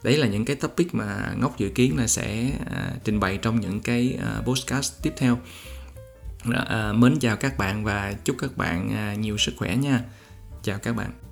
đấy 0.02 0.16
là 0.16 0.26
những 0.26 0.44
cái 0.44 0.56
topic 0.56 0.94
mà 0.94 1.34
ngốc 1.38 1.58
dự 1.58 1.68
kiến 1.68 1.96
là 1.96 2.06
sẽ 2.06 2.50
à, 2.66 2.92
trình 3.04 3.20
bày 3.20 3.38
trong 3.42 3.60
những 3.60 3.80
cái 3.80 4.18
à, 4.22 4.40
podcast 4.46 5.02
tiếp 5.02 5.12
theo. 5.16 5.38
À, 6.52 6.92
mến 6.92 7.18
chào 7.18 7.36
các 7.36 7.58
bạn 7.58 7.84
và 7.84 8.14
chúc 8.24 8.36
các 8.38 8.56
bạn 8.56 8.90
à, 8.94 9.14
nhiều 9.14 9.38
sức 9.38 9.54
khỏe 9.56 9.76
nha. 9.76 10.00
Chào 10.62 10.78
các 10.78 10.96
bạn. 10.96 11.23